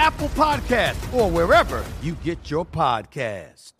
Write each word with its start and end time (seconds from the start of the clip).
Apple 0.00 0.28
Podcast, 0.28 1.12
or 1.12 1.30
wherever 1.30 1.84
you 2.00 2.14
get 2.24 2.50
your 2.50 2.64
podcast. 2.64 3.72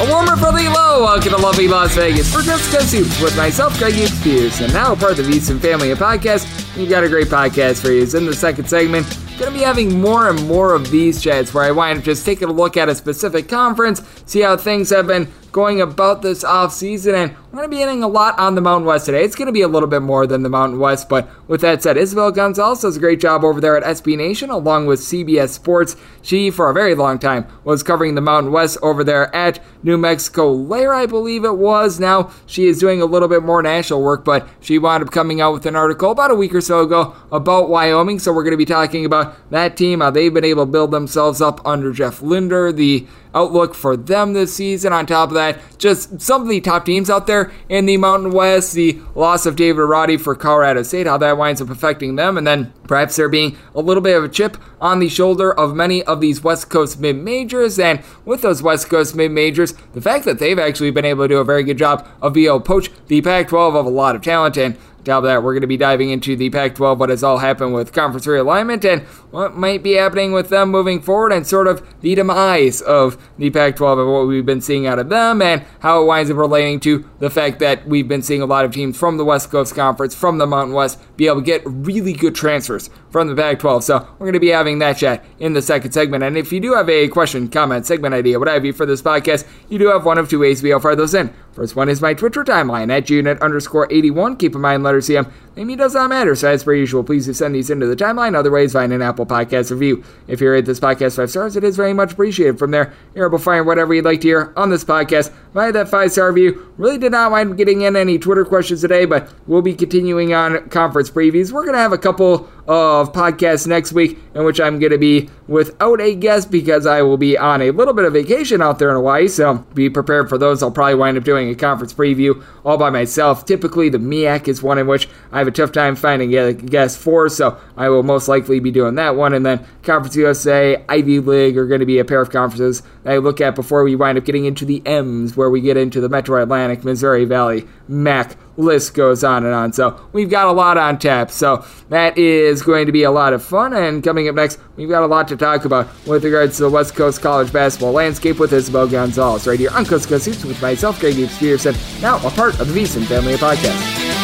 A 0.00 0.10
warmer 0.10 0.34
friendly 0.36 0.64
hello, 0.64 1.02
welcome 1.02 1.32
to 1.32 1.36
lovely 1.36 1.68
Las 1.68 1.94
Vegas 1.94 2.32
for 2.32 2.40
Jessica 2.40 2.82
Soups 2.82 3.20
with 3.20 3.36
myself, 3.36 3.78
Greg 3.78 3.92
Hughes 3.92 4.62
and 4.62 4.72
now 4.72 4.94
part 4.94 5.18
of 5.18 5.18
the 5.18 5.22
VSiN 5.24 5.60
Family 5.60 5.90
of 5.90 5.98
Podcast. 5.98 6.74
We've 6.74 6.88
got 6.88 7.04
a 7.04 7.08
great 7.10 7.28
podcast 7.28 7.82
for 7.82 7.92
you. 7.92 8.02
It's 8.02 8.14
in 8.14 8.24
the 8.24 8.34
second 8.34 8.66
segment. 8.66 9.06
Going 9.38 9.52
to 9.52 9.58
be 9.58 9.62
having 9.62 10.00
more 10.00 10.30
and 10.30 10.48
more 10.48 10.74
of 10.74 10.90
these 10.90 11.22
chats 11.22 11.52
where 11.52 11.64
I 11.64 11.70
wind 11.70 11.98
up 11.98 12.04
just 12.04 12.24
taking 12.24 12.48
a 12.48 12.52
look 12.52 12.78
at 12.78 12.88
a 12.88 12.94
specific 12.94 13.46
conference, 13.46 14.00
see 14.24 14.40
how 14.40 14.56
things 14.56 14.88
have 14.88 15.06
been 15.06 15.30
going 15.54 15.80
about 15.80 16.20
this 16.20 16.42
off 16.42 16.72
season, 16.72 17.14
and 17.14 17.30
we're 17.30 17.58
going 17.58 17.62
to 17.62 17.68
be 17.68 17.78
hitting 17.78 18.02
a 18.02 18.08
lot 18.08 18.36
on 18.40 18.56
the 18.56 18.60
Mountain 18.60 18.86
West 18.86 19.06
today. 19.06 19.22
It's 19.22 19.36
going 19.36 19.46
to 19.46 19.52
be 19.52 19.60
a 19.60 19.68
little 19.68 19.88
bit 19.88 20.02
more 20.02 20.26
than 20.26 20.42
the 20.42 20.48
Mountain 20.48 20.80
West, 20.80 21.08
but 21.08 21.30
with 21.48 21.60
that 21.60 21.80
said, 21.80 21.96
Isabel 21.96 22.32
Gonzalez 22.32 22.80
does 22.80 22.96
a 22.96 23.00
great 23.00 23.20
job 23.20 23.44
over 23.44 23.60
there 23.60 23.76
at 23.76 23.84
SB 23.84 24.16
Nation 24.16 24.50
along 24.50 24.86
with 24.86 24.98
CBS 24.98 25.50
Sports. 25.50 25.94
She, 26.22 26.50
for 26.50 26.68
a 26.68 26.74
very 26.74 26.96
long 26.96 27.20
time, 27.20 27.46
was 27.62 27.84
covering 27.84 28.16
the 28.16 28.20
Mountain 28.20 28.50
West 28.50 28.78
over 28.82 29.04
there 29.04 29.32
at 29.32 29.60
New 29.84 29.96
Mexico 29.96 30.50
Lair, 30.52 30.92
I 30.92 31.06
believe 31.06 31.44
it 31.44 31.56
was. 31.56 32.00
Now 32.00 32.32
she 32.46 32.66
is 32.66 32.80
doing 32.80 33.00
a 33.00 33.06
little 33.06 33.28
bit 33.28 33.44
more 33.44 33.62
national 33.62 34.02
work, 34.02 34.24
but 34.24 34.48
she 34.60 34.76
wound 34.76 35.04
up 35.04 35.12
coming 35.12 35.40
out 35.40 35.52
with 35.52 35.66
an 35.66 35.76
article 35.76 36.10
about 36.10 36.32
a 36.32 36.34
week 36.34 36.52
or 36.52 36.60
so 36.60 36.80
ago 36.80 37.14
about 37.30 37.68
Wyoming. 37.68 38.18
So 38.18 38.32
we're 38.32 38.42
going 38.42 38.54
to 38.54 38.56
be 38.56 38.64
talking 38.64 39.04
about 39.04 39.36
that 39.50 39.76
team, 39.76 40.00
how 40.00 40.10
they've 40.10 40.34
been 40.34 40.44
able 40.44 40.66
to 40.66 40.72
build 40.72 40.90
themselves 40.90 41.40
up 41.40 41.64
under 41.64 41.92
Jeff 41.92 42.22
Linder, 42.22 42.72
the 42.72 43.06
outlook 43.34 43.74
for 43.74 43.96
them 43.96 44.32
this 44.32 44.54
season. 44.54 44.92
On 44.92 45.04
top 45.04 45.30
of 45.30 45.34
that, 45.34 45.58
just 45.78 46.20
some 46.20 46.42
of 46.42 46.48
the 46.48 46.60
top 46.60 46.86
teams 46.86 47.10
out 47.10 47.26
there 47.26 47.52
in 47.68 47.86
the 47.86 47.96
Mountain 47.96 48.32
West, 48.32 48.72
the 48.72 48.98
loss 49.14 49.44
of 49.46 49.56
David 49.56 49.82
Roddy 49.82 50.16
for 50.16 50.34
Colorado 50.34 50.82
State, 50.82 51.06
how 51.06 51.18
that 51.18 51.36
winds 51.36 51.60
up 51.60 51.70
affecting 51.70 52.16
them, 52.16 52.38
and 52.38 52.46
then 52.46 52.72
perhaps 52.84 53.16
there 53.16 53.28
being 53.28 53.56
a 53.74 53.80
little 53.80 54.02
bit 54.02 54.16
of 54.16 54.24
a 54.24 54.28
chip 54.28 54.56
on 54.80 55.00
the 55.00 55.08
shoulder 55.08 55.52
of 55.52 55.74
many 55.74 56.02
of 56.04 56.20
these 56.20 56.42
West 56.44 56.70
Coast 56.70 57.00
mid 57.00 57.16
majors. 57.16 57.78
And 57.78 58.02
with 58.24 58.42
those 58.42 58.62
West 58.62 58.88
Coast 58.88 59.14
mid 59.14 59.32
majors, 59.32 59.72
the 59.92 60.00
fact 60.00 60.24
that 60.24 60.38
they've 60.38 60.58
actually 60.58 60.90
been 60.90 61.04
able 61.04 61.24
to 61.24 61.28
do 61.28 61.38
a 61.38 61.44
very 61.44 61.64
good 61.64 61.78
job 61.78 62.06
of 62.22 62.34
being 62.34 62.46
able 62.46 62.60
to 62.60 62.64
poach 62.64 62.90
the 63.08 63.20
Pac 63.20 63.48
12 63.48 63.74
of 63.74 63.86
a 63.86 63.90
lot 63.90 64.14
of 64.14 64.22
talent. 64.22 64.56
And 64.56 64.76
top 65.04 65.18
of 65.18 65.24
that, 65.24 65.42
we're 65.42 65.52
going 65.52 65.60
to 65.62 65.66
be 65.66 65.76
diving 65.76 66.10
into 66.10 66.36
the 66.36 66.50
Pac 66.50 66.74
12, 66.74 66.98
what 66.98 67.08
has 67.08 67.22
all 67.22 67.38
happened 67.38 67.74
with 67.74 67.92
conference 67.92 68.26
realignment, 68.26 68.84
and 68.84 69.02
what 69.30 69.56
might 69.56 69.82
be 69.82 69.92
happening 69.92 70.32
with 70.32 70.48
them 70.48 70.70
moving 70.70 71.00
forward, 71.00 71.32
and 71.32 71.46
sort 71.46 71.66
of 71.66 71.86
the 72.00 72.14
demise 72.14 72.80
of 72.80 73.16
the 73.38 73.50
Pac 73.50 73.76
12 73.76 73.98
and 73.98 74.12
what 74.12 74.26
we've 74.26 74.46
been 74.46 74.60
seeing 74.60 74.86
out 74.86 74.98
of 74.98 75.08
them, 75.08 75.42
and 75.42 75.64
how 75.80 76.02
it 76.02 76.06
winds 76.06 76.30
up 76.30 76.36
relating 76.36 76.80
to 76.80 77.08
the 77.18 77.30
fact 77.30 77.58
that 77.58 77.86
we've 77.86 78.08
been 78.08 78.22
seeing 78.22 78.42
a 78.42 78.46
lot 78.46 78.64
of 78.64 78.72
teams 78.72 78.98
from 78.98 79.16
the 79.16 79.24
West 79.24 79.50
Coast 79.50 79.74
Conference, 79.74 80.14
from 80.14 80.38
the 80.38 80.46
Mountain 80.46 80.74
West, 80.74 80.98
be 81.16 81.26
able 81.26 81.36
to 81.36 81.42
get 81.42 81.62
really 81.64 82.12
good 82.12 82.34
transfers 82.34 82.90
from 83.10 83.28
the 83.28 83.34
Pac 83.34 83.58
12. 83.60 83.84
So 83.84 83.98
we're 84.18 84.26
going 84.26 84.32
to 84.32 84.40
be 84.40 84.48
having 84.48 84.78
that 84.80 84.96
chat 84.96 85.24
in 85.38 85.52
the 85.52 85.62
second 85.62 85.92
segment. 85.92 86.24
And 86.24 86.36
if 86.36 86.52
you 86.52 86.60
do 86.60 86.74
have 86.74 86.88
a 86.88 87.08
question, 87.08 87.48
comment, 87.48 87.86
segment 87.86 88.14
idea, 88.14 88.38
what 88.38 88.48
have 88.48 88.64
you 88.64 88.72
for 88.72 88.86
this 88.86 89.02
podcast, 89.02 89.46
you 89.68 89.78
do 89.78 89.86
have 89.86 90.04
one 90.04 90.18
of 90.18 90.28
two 90.28 90.40
ways 90.40 90.58
to 90.58 90.64
be 90.64 90.70
able 90.70 90.80
to 90.80 90.82
fire 90.82 90.96
those 90.96 91.14
in. 91.14 91.32
First 91.54 91.76
one 91.76 91.88
is 91.88 92.02
my 92.02 92.14
Twitter 92.14 92.42
timeline 92.42 92.90
at 92.90 93.08
unit 93.08 93.40
underscore 93.40 93.86
81. 93.88 94.38
Keep 94.38 94.56
in 94.56 94.60
mind, 94.60 94.82
letter 94.82 94.98
CM. 94.98 95.30
Name 95.54 95.76
does 95.76 95.94
not 95.94 96.08
matter. 96.08 96.34
So 96.34 96.50
as 96.50 96.64
per 96.64 96.74
usual, 96.74 97.04
please 97.04 97.26
do 97.26 97.32
send 97.32 97.54
these 97.54 97.70
into 97.70 97.86
the 97.86 97.94
timeline. 97.94 98.34
Otherwise, 98.34 98.72
find 98.72 98.92
an 98.92 99.02
Apple 99.02 99.24
Podcast 99.24 99.70
review. 99.70 100.02
If 100.26 100.40
you 100.40 100.50
rate 100.50 100.64
this 100.64 100.80
podcast 100.80 101.14
five 101.14 101.30
stars, 101.30 101.54
it 101.54 101.62
is 101.62 101.76
very 101.76 101.92
much 101.92 102.14
appreciated. 102.14 102.58
From 102.58 102.72
there, 102.72 102.92
you're 103.14 103.28
able 103.28 103.38
to 103.38 103.44
find 103.44 103.66
whatever 103.66 103.94
you'd 103.94 104.04
like 104.04 104.20
to 104.22 104.26
hear 104.26 104.52
on 104.56 104.70
this 104.70 104.82
podcast 104.84 105.32
via 105.52 105.70
that 105.70 105.88
five 105.88 106.10
star 106.10 106.32
review. 106.32 106.72
Really 106.76 106.98
did 106.98 107.12
not 107.12 107.30
mind 107.30 107.56
getting 107.56 107.82
in 107.82 107.94
any 107.94 108.18
Twitter 108.18 108.44
questions 108.44 108.80
today, 108.80 109.04
but 109.04 109.32
we'll 109.46 109.62
be 109.62 109.74
continuing 109.74 110.34
on 110.34 110.68
conference 110.70 111.08
previews. 111.08 111.52
We're 111.52 111.62
going 111.62 111.74
to 111.74 111.78
have 111.78 111.92
a 111.92 111.98
couple 111.98 112.50
of 112.66 113.12
podcasts 113.12 113.66
next 113.66 113.92
week 113.92 114.18
in 114.34 114.44
which 114.44 114.60
I'm 114.60 114.78
going 114.78 114.92
to 114.92 114.98
be 114.98 115.28
without 115.46 116.00
a 116.00 116.14
guest 116.14 116.50
because 116.50 116.86
I 116.86 117.02
will 117.02 117.16
be 117.16 117.36
on 117.36 117.60
a 117.60 117.70
little 117.70 117.94
bit 117.94 118.04
of 118.04 118.14
vacation 118.14 118.62
out 118.62 118.78
there 118.78 118.88
in 118.88 118.96
Hawaii. 118.96 119.28
So 119.28 119.58
be 119.74 119.90
prepared 119.90 120.28
for 120.28 120.38
those. 120.38 120.62
I'll 120.62 120.70
probably 120.70 120.94
wind 120.94 121.18
up 121.18 121.24
doing 121.24 121.50
a 121.50 121.54
conference 121.54 121.92
preview 121.92 122.42
all 122.64 122.78
by 122.78 122.90
myself. 122.90 123.44
Typically, 123.44 123.88
the 123.88 123.98
MEAC 123.98 124.48
is 124.48 124.62
one 124.62 124.78
in 124.78 124.86
which 124.86 125.08
I 125.30 125.38
have 125.38 125.48
a 125.48 125.52
tough 125.52 125.72
time 125.72 125.96
finding 125.96 126.34
a 126.34 126.52
guest 126.52 126.98
for, 126.98 127.28
so 127.28 127.58
I 127.76 127.88
will 127.88 128.02
most 128.02 128.28
likely 128.28 128.60
be 128.60 128.70
doing 128.70 128.94
that 128.94 129.16
one. 129.16 129.34
And 129.34 129.44
then 129.44 129.64
Conference 129.82 130.16
USA, 130.16 130.82
Ivy 130.88 131.20
League 131.20 131.58
are 131.58 131.66
going 131.66 131.80
to 131.80 131.86
be 131.86 131.98
a 131.98 132.04
pair 132.04 132.20
of 132.20 132.30
conferences 132.30 132.82
that 133.02 133.12
I 133.12 133.18
look 133.18 133.40
at 133.40 133.54
before 133.54 133.84
we 133.84 133.94
wind 133.94 134.18
up 134.18 134.24
getting 134.24 134.46
into 134.46 134.64
the 134.64 134.82
M's, 134.86 135.36
where 135.36 135.50
we 135.50 135.60
get 135.60 135.76
into 135.76 136.00
the 136.00 136.08
Metro 136.08 136.42
Atlantic, 136.42 136.84
Missouri 136.84 137.24
Valley, 137.24 137.66
MAC, 137.88 138.36
list 138.56 138.94
goes 138.94 139.24
on 139.24 139.44
and 139.44 139.54
on. 139.54 139.72
So 139.72 140.00
we've 140.12 140.30
got 140.30 140.48
a 140.48 140.52
lot 140.52 140.78
on 140.78 140.98
tap. 140.98 141.30
So 141.30 141.64
that 141.88 142.16
is 142.16 142.62
going 142.62 142.86
to 142.86 142.92
be 142.92 143.02
a 143.02 143.10
lot 143.10 143.32
of 143.32 143.42
fun. 143.42 143.72
And 143.72 144.02
coming 144.02 144.28
up 144.28 144.34
next, 144.34 144.58
we've 144.76 144.88
got 144.88 145.02
a 145.02 145.06
lot 145.06 145.28
to 145.28 145.36
talk 145.36 145.64
about 145.64 145.88
with 146.06 146.24
regards 146.24 146.56
to 146.56 146.64
the 146.64 146.70
West 146.70 146.94
Coast 146.94 147.20
college 147.20 147.52
basketball 147.52 147.92
landscape 147.92 148.38
with 148.38 148.52
Isabel 148.52 148.88
Gonzalez 148.88 149.46
right 149.46 149.58
here 149.58 149.70
on 149.70 149.84
Coast 149.84 150.08
Coast 150.08 150.26
Hoops 150.26 150.44
with 150.44 150.60
myself, 150.62 151.00
Greg 151.00 151.16
Peterson, 151.16 151.74
now 152.00 152.16
a 152.26 152.30
part 152.30 152.58
of 152.60 152.72
the 152.72 152.80
VSiN 152.80 153.06
family 153.06 153.34
of 153.34 154.23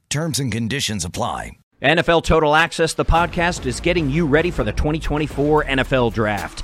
Terms 0.11 0.39
and 0.41 0.51
conditions 0.51 1.05
apply. 1.05 1.51
NFL 1.81 2.25
Total 2.25 2.53
Access, 2.53 2.93
the 2.93 3.05
podcast, 3.05 3.65
is 3.65 3.79
getting 3.79 4.09
you 4.09 4.27
ready 4.27 4.51
for 4.51 4.65
the 4.65 4.73
2024 4.73 5.63
NFL 5.63 6.13
Draft. 6.13 6.63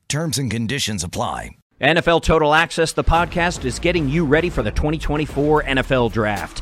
Terms 0.11 0.39
and 0.39 0.51
conditions 0.51 1.05
apply. 1.05 1.51
NFL 1.79 2.23
Total 2.23 2.53
Access, 2.53 2.91
the 2.91 3.01
podcast, 3.01 3.63
is 3.63 3.79
getting 3.79 4.09
you 4.09 4.25
ready 4.25 4.49
for 4.49 4.61
the 4.61 4.69
2024 4.69 5.63
NFL 5.63 6.11
Draft. 6.11 6.61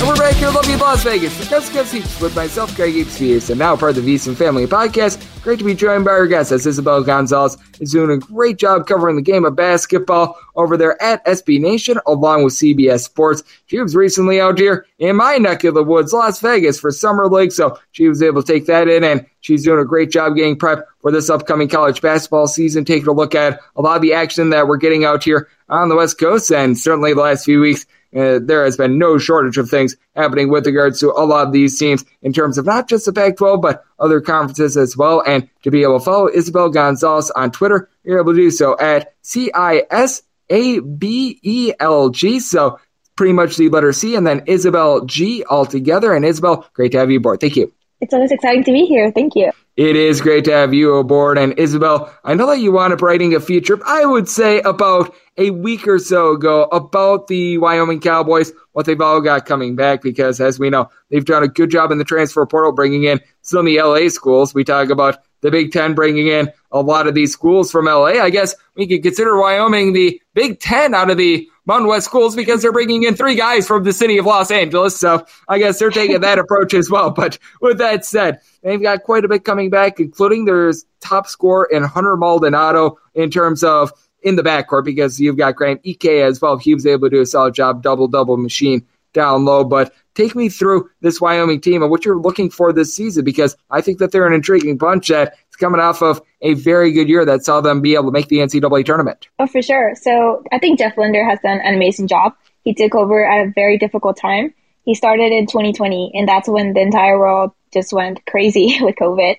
And 0.00 0.08
we're 0.08 0.16
back 0.16 0.36
here 0.36 0.48
in 0.48 0.54
lovely 0.54 0.76
Las 0.76 1.02
Vegas 1.02 1.46
Coast 1.50 1.74
Coast 1.74 1.92
Hoops 1.92 2.20
with 2.22 2.34
myself, 2.34 2.74
Greg 2.74 3.06
Spears, 3.06 3.50
and 3.50 3.58
now 3.58 3.76
part 3.76 3.98
of 3.98 4.02
the 4.02 4.14
VSiN 4.14 4.34
Family 4.34 4.64
Podcast. 4.64 5.22
Great 5.42 5.58
to 5.58 5.64
be 5.66 5.74
joined 5.74 6.06
by 6.06 6.12
our 6.12 6.26
guest, 6.26 6.52
as 6.52 6.66
Isabel 6.66 7.02
Gonzalez 7.02 7.58
is 7.80 7.92
doing 7.92 8.10
a 8.10 8.16
great 8.16 8.56
job 8.56 8.86
covering 8.86 9.16
the 9.16 9.20
game 9.20 9.44
of 9.44 9.56
basketball 9.56 10.38
over 10.56 10.78
there 10.78 11.00
at 11.02 11.22
SB 11.26 11.60
Nation, 11.60 12.00
along 12.06 12.44
with 12.44 12.54
CBS 12.54 13.00
Sports. 13.00 13.42
She 13.66 13.78
was 13.78 13.94
recently 13.94 14.40
out 14.40 14.58
here 14.58 14.86
in 14.98 15.16
my 15.16 15.36
neck 15.36 15.64
of 15.64 15.74
the 15.74 15.84
woods, 15.84 16.14
Las 16.14 16.40
Vegas, 16.40 16.80
for 16.80 16.90
Summer 16.90 17.28
League, 17.28 17.52
so 17.52 17.78
she 17.92 18.08
was 18.08 18.22
able 18.22 18.42
to 18.42 18.50
take 18.50 18.64
that 18.68 18.88
in, 18.88 19.04
and 19.04 19.26
she's 19.42 19.64
doing 19.64 19.80
a 19.80 19.84
great 19.84 20.10
job 20.10 20.34
getting 20.34 20.56
prep 20.56 20.88
for 21.00 21.12
this 21.12 21.28
upcoming 21.28 21.68
college 21.68 22.00
basketball 22.00 22.46
season, 22.46 22.86
taking 22.86 23.08
a 23.08 23.12
look 23.12 23.34
at 23.34 23.60
a 23.76 23.82
lot 23.82 23.96
of 23.96 24.02
the 24.02 24.14
action 24.14 24.48
that 24.48 24.66
we're 24.66 24.78
getting 24.78 25.04
out 25.04 25.22
here 25.22 25.46
on 25.68 25.90
the 25.90 25.96
West 25.96 26.18
Coast, 26.18 26.50
and 26.50 26.78
certainly 26.78 27.12
the 27.12 27.20
last 27.20 27.44
few 27.44 27.60
weeks 27.60 27.84
uh, 28.16 28.40
there 28.42 28.64
has 28.64 28.76
been 28.76 28.98
no 28.98 29.18
shortage 29.18 29.56
of 29.56 29.68
things 29.68 29.96
happening 30.16 30.50
with 30.50 30.66
regards 30.66 31.00
to 31.00 31.10
a 31.10 31.24
lot 31.24 31.46
of 31.46 31.52
these 31.52 31.78
teams 31.78 32.04
in 32.22 32.32
terms 32.32 32.58
of 32.58 32.66
not 32.66 32.88
just 32.88 33.06
the 33.06 33.12
Pac 33.12 33.36
12, 33.36 33.60
but 33.60 33.84
other 33.98 34.20
conferences 34.20 34.76
as 34.76 34.96
well. 34.96 35.22
And 35.26 35.48
to 35.62 35.70
be 35.70 35.82
able 35.82 35.98
to 35.98 36.04
follow 36.04 36.28
Isabel 36.28 36.70
Gonzalez 36.70 37.30
on 37.30 37.50
Twitter, 37.50 37.88
you're 38.02 38.20
able 38.20 38.32
to 38.32 38.40
do 38.40 38.50
so 38.50 38.76
at 38.78 39.14
C 39.22 39.50
I 39.54 39.84
S 39.90 40.22
A 40.48 40.80
B 40.80 41.38
E 41.42 41.72
L 41.78 42.10
G. 42.10 42.40
So 42.40 42.80
pretty 43.16 43.32
much 43.32 43.56
the 43.56 43.68
letter 43.68 43.92
C 43.92 44.16
and 44.16 44.26
then 44.26 44.42
Isabel 44.46 45.04
G 45.04 45.44
altogether. 45.44 46.14
And 46.14 46.24
Isabel, 46.24 46.66
great 46.72 46.92
to 46.92 46.98
have 46.98 47.10
you 47.10 47.18
aboard. 47.18 47.40
Thank 47.40 47.56
you. 47.56 47.72
It's 48.00 48.14
always 48.14 48.32
exciting 48.32 48.64
to 48.64 48.72
be 48.72 48.86
here. 48.86 49.12
Thank 49.12 49.36
you. 49.36 49.52
It 49.76 49.96
is 49.96 50.20
great 50.20 50.44
to 50.46 50.52
have 50.52 50.74
you 50.74 50.96
aboard. 50.96 51.38
And 51.38 51.58
Isabel, 51.58 52.12
I 52.24 52.34
know 52.34 52.46
that 52.46 52.60
you 52.60 52.72
wound 52.72 52.92
up 52.92 53.02
writing 53.02 53.34
a 53.34 53.40
feature, 53.40 53.78
I 53.86 54.04
would 54.04 54.28
say 54.28 54.60
about 54.60 55.14
a 55.40 55.50
week 55.50 55.88
or 55.88 55.98
so 55.98 56.32
ago 56.32 56.64
about 56.64 57.26
the 57.26 57.56
Wyoming 57.56 57.98
Cowboys, 57.98 58.52
what 58.72 58.84
they've 58.84 59.00
all 59.00 59.22
got 59.22 59.46
coming 59.46 59.74
back, 59.74 60.02
because 60.02 60.38
as 60.38 60.58
we 60.58 60.68
know, 60.68 60.90
they've 61.10 61.24
done 61.24 61.42
a 61.42 61.48
good 61.48 61.70
job 61.70 61.90
in 61.90 61.96
the 61.96 62.04
transfer 62.04 62.44
portal, 62.44 62.72
bringing 62.72 63.04
in 63.04 63.20
some 63.40 63.60
of 63.60 63.64
the 63.66 63.80
LA 63.80 64.10
schools. 64.10 64.52
We 64.54 64.64
talk 64.64 64.90
about 64.90 65.16
the 65.40 65.50
Big 65.50 65.72
Ten 65.72 65.94
bringing 65.94 66.26
in 66.26 66.52
a 66.70 66.82
lot 66.82 67.06
of 67.06 67.14
these 67.14 67.32
schools 67.32 67.70
from 67.70 67.86
LA. 67.86 68.20
I 68.20 68.28
guess 68.28 68.54
we 68.76 68.86
could 68.86 69.02
consider 69.02 69.40
Wyoming 69.40 69.94
the 69.94 70.20
Big 70.34 70.60
Ten 70.60 70.94
out 70.94 71.10
of 71.10 71.16
the 71.16 71.48
Mountain 71.64 71.88
West 71.88 72.04
schools 72.04 72.36
because 72.36 72.60
they're 72.60 72.72
bringing 72.72 73.04
in 73.04 73.14
three 73.14 73.34
guys 73.34 73.66
from 73.66 73.84
the 73.84 73.94
city 73.94 74.18
of 74.18 74.26
Los 74.26 74.50
Angeles. 74.50 74.98
So 74.98 75.24
I 75.48 75.58
guess 75.58 75.78
they're 75.78 75.90
taking 75.90 76.20
that 76.20 76.38
approach 76.38 76.74
as 76.74 76.90
well. 76.90 77.10
But 77.10 77.38
with 77.62 77.78
that 77.78 78.04
said, 78.04 78.40
they've 78.62 78.82
got 78.82 79.04
quite 79.04 79.24
a 79.24 79.28
bit 79.28 79.44
coming 79.44 79.70
back, 79.70 80.00
including 80.00 80.44
their 80.44 80.70
top 81.00 81.26
score 81.26 81.64
in 81.64 81.82
Hunter 81.82 82.16
Maldonado 82.18 82.98
in 83.14 83.30
terms 83.30 83.64
of 83.64 83.92
in 84.22 84.36
the 84.36 84.42
backcourt 84.42 84.84
because 84.84 85.20
you've 85.20 85.36
got 85.36 85.56
Graham 85.56 85.80
Ike 85.86 86.06
as 86.06 86.40
well. 86.40 86.56
He 86.56 86.74
was 86.74 86.86
able 86.86 87.08
to 87.08 87.16
do 87.16 87.22
a 87.22 87.26
solid 87.26 87.54
job, 87.54 87.82
double 87.82 88.08
double 88.08 88.36
machine 88.36 88.86
down 89.12 89.44
low. 89.44 89.64
But 89.64 89.92
take 90.14 90.34
me 90.34 90.48
through 90.48 90.90
this 91.00 91.20
Wyoming 91.20 91.60
team 91.60 91.82
and 91.82 91.90
what 91.90 92.04
you're 92.04 92.20
looking 92.20 92.50
for 92.50 92.72
this 92.72 92.94
season 92.94 93.24
because 93.24 93.56
I 93.70 93.80
think 93.80 93.98
that 93.98 94.12
they're 94.12 94.26
an 94.26 94.32
intriguing 94.32 94.76
bunch 94.76 95.08
that 95.08 95.34
is 95.50 95.56
coming 95.56 95.80
off 95.80 96.02
of 96.02 96.20
a 96.42 96.54
very 96.54 96.92
good 96.92 97.08
year 97.08 97.24
that 97.24 97.44
saw 97.44 97.60
them 97.60 97.80
be 97.80 97.94
able 97.94 98.06
to 98.06 98.12
make 98.12 98.28
the 98.28 98.38
NCAA 98.38 98.84
tournament. 98.84 99.28
Oh, 99.38 99.46
for 99.46 99.62
sure. 99.62 99.94
So 100.00 100.44
I 100.52 100.58
think 100.58 100.78
Jeff 100.78 100.96
Linder 100.96 101.24
has 101.24 101.38
done 101.42 101.60
an 101.60 101.74
amazing 101.74 102.08
job. 102.08 102.34
He 102.62 102.74
took 102.74 102.94
over 102.94 103.24
at 103.24 103.46
a 103.46 103.52
very 103.54 103.78
difficult 103.78 104.16
time. 104.16 104.54
He 104.84 104.94
started 104.94 105.32
in 105.32 105.46
2020, 105.46 106.12
and 106.14 106.28
that's 106.28 106.48
when 106.48 106.72
the 106.72 106.80
entire 106.80 107.18
world 107.18 107.52
just 107.72 107.92
went 107.92 108.24
crazy 108.26 108.78
with 108.82 108.96
COVID. 108.96 109.36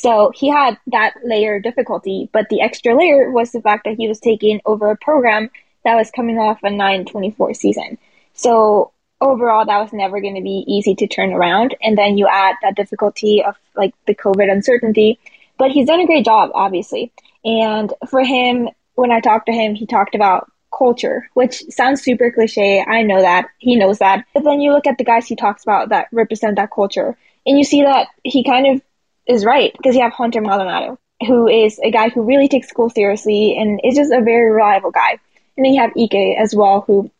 So 0.00 0.32
he 0.34 0.48
had 0.48 0.78
that 0.86 1.12
layer 1.24 1.56
of 1.56 1.62
difficulty, 1.62 2.30
but 2.32 2.48
the 2.48 2.62
extra 2.62 2.96
layer 2.96 3.30
was 3.30 3.52
the 3.52 3.60
fact 3.60 3.84
that 3.84 3.96
he 3.96 4.08
was 4.08 4.18
taking 4.18 4.62
over 4.64 4.90
a 4.90 4.96
program 4.96 5.50
that 5.84 5.94
was 5.94 6.10
coming 6.10 6.38
off 6.38 6.62
a 6.62 6.68
9-24 6.68 7.54
season. 7.54 7.98
So 8.32 8.92
overall, 9.20 9.66
that 9.66 9.78
was 9.78 9.92
never 9.92 10.22
going 10.22 10.36
to 10.36 10.40
be 10.40 10.64
easy 10.66 10.94
to 10.94 11.06
turn 11.06 11.34
around. 11.34 11.76
And 11.82 11.98
then 11.98 12.16
you 12.16 12.26
add 12.26 12.56
that 12.62 12.76
difficulty 12.76 13.44
of 13.44 13.56
like 13.76 13.94
the 14.06 14.14
COVID 14.14 14.50
uncertainty. 14.50 15.18
But 15.58 15.70
he's 15.70 15.86
done 15.86 16.00
a 16.00 16.06
great 16.06 16.24
job, 16.24 16.50
obviously. 16.54 17.12
And 17.44 17.92
for 18.08 18.24
him, 18.24 18.70
when 18.94 19.12
I 19.12 19.20
talked 19.20 19.46
to 19.46 19.52
him, 19.52 19.74
he 19.74 19.84
talked 19.84 20.14
about 20.14 20.50
culture, 20.74 21.28
which 21.34 21.62
sounds 21.68 22.00
super 22.00 22.30
cliche. 22.30 22.82
I 22.82 23.02
know 23.02 23.20
that. 23.20 23.48
He 23.58 23.76
knows 23.76 23.98
that. 23.98 24.24
But 24.32 24.44
then 24.44 24.62
you 24.62 24.72
look 24.72 24.86
at 24.86 24.96
the 24.96 25.04
guys 25.04 25.26
he 25.26 25.36
talks 25.36 25.62
about 25.62 25.90
that 25.90 26.08
represent 26.10 26.56
that 26.56 26.70
culture, 26.70 27.18
and 27.44 27.58
you 27.58 27.64
see 27.64 27.82
that 27.82 28.08
he 28.24 28.44
kind 28.44 28.66
of 28.66 28.82
is 29.26 29.44
right 29.44 29.72
because 29.76 29.94
you 29.94 30.02
have 30.02 30.12
Hunter 30.12 30.40
Maldonado. 30.40 30.98
who 31.26 31.48
is 31.48 31.78
a 31.82 31.90
guy 31.90 32.08
who 32.08 32.22
really 32.22 32.48
takes 32.48 32.68
school 32.68 32.88
seriously 32.90 33.56
and 33.58 33.80
is 33.84 33.94
just 33.94 34.12
a 34.12 34.22
very 34.22 34.50
reliable 34.50 34.90
guy. 34.90 35.18
And 35.56 35.66
then 35.66 35.74
you 35.74 35.80
have 35.80 35.92
Ike 35.96 36.38
as 36.38 36.54
well, 36.54 36.82
who 36.86 37.10